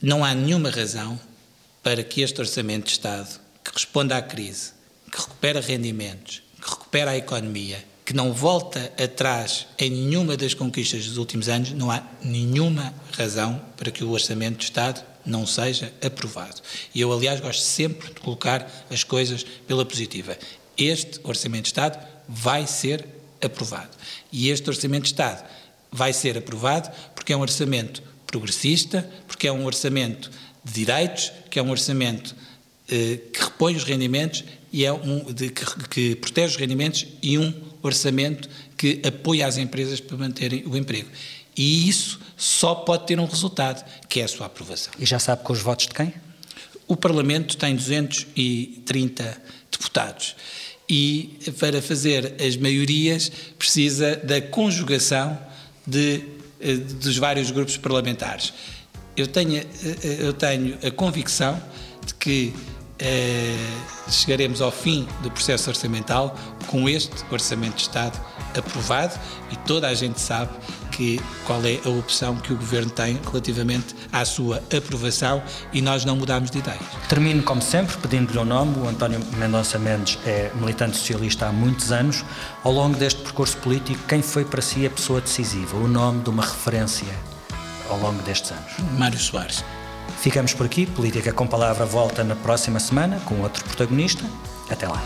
[0.00, 1.18] Não há nenhuma razão
[1.82, 4.70] para que este orçamento de Estado, que responda à crise,
[5.10, 11.06] que recupera rendimentos, que recupera a economia, que não volta atrás em nenhuma das conquistas
[11.06, 15.92] dos últimos anos, não há nenhuma razão para que o orçamento de Estado não seja
[16.00, 16.60] aprovado.
[16.94, 20.38] E eu, aliás, gosto sempre de colocar as coisas pela positiva
[20.76, 21.98] este Orçamento de Estado
[22.28, 23.06] vai ser
[23.42, 23.90] aprovado.
[24.32, 25.44] E este Orçamento de Estado
[25.90, 30.30] vai ser aprovado porque é um orçamento progressista, porque é um orçamento
[30.64, 32.34] de direitos, que é um orçamento
[32.88, 37.38] eh, que repõe os rendimentos e é um de, que, que protege os rendimentos e
[37.38, 37.52] um
[37.82, 41.08] orçamento que apoia as empresas para manterem o emprego.
[41.56, 44.92] E isso só pode ter um resultado, que é a sua aprovação.
[44.98, 46.12] E já sabe com os votos de quem?
[46.86, 50.36] O Parlamento tem 230 deputados
[50.88, 55.38] e para fazer as maiorias precisa da conjugação
[55.86, 56.22] de,
[56.60, 58.52] eh, dos vários grupos parlamentares.
[59.16, 59.66] Eu tenho, eh,
[60.20, 61.60] eu tenho a convicção
[62.04, 62.52] de que
[62.98, 63.56] eh,
[64.10, 68.18] chegaremos ao fim do processo orçamental com este Orçamento de Estado
[68.58, 69.18] aprovado
[69.50, 70.50] e toda a gente sabe
[70.90, 75.42] que, qual é a opção que o Governo tem relativamente à sua aprovação
[75.72, 76.80] e nós não mudamos de ideia.
[77.08, 78.78] Termino, como sempre, pedindo-lhe o um nome.
[78.78, 82.24] O António Mendonça Mendes é militante socialista há muitos anos.
[82.64, 86.30] Ao longo deste percurso político, quem foi para si a pessoa decisiva, o nome de
[86.30, 87.06] uma referência
[87.88, 88.72] ao longo destes anos?
[88.98, 89.64] Mário Soares.
[90.18, 90.86] Ficamos por aqui.
[90.86, 94.24] Política com Palavra volta na próxima semana com outro protagonista.
[94.70, 95.02] Até lá.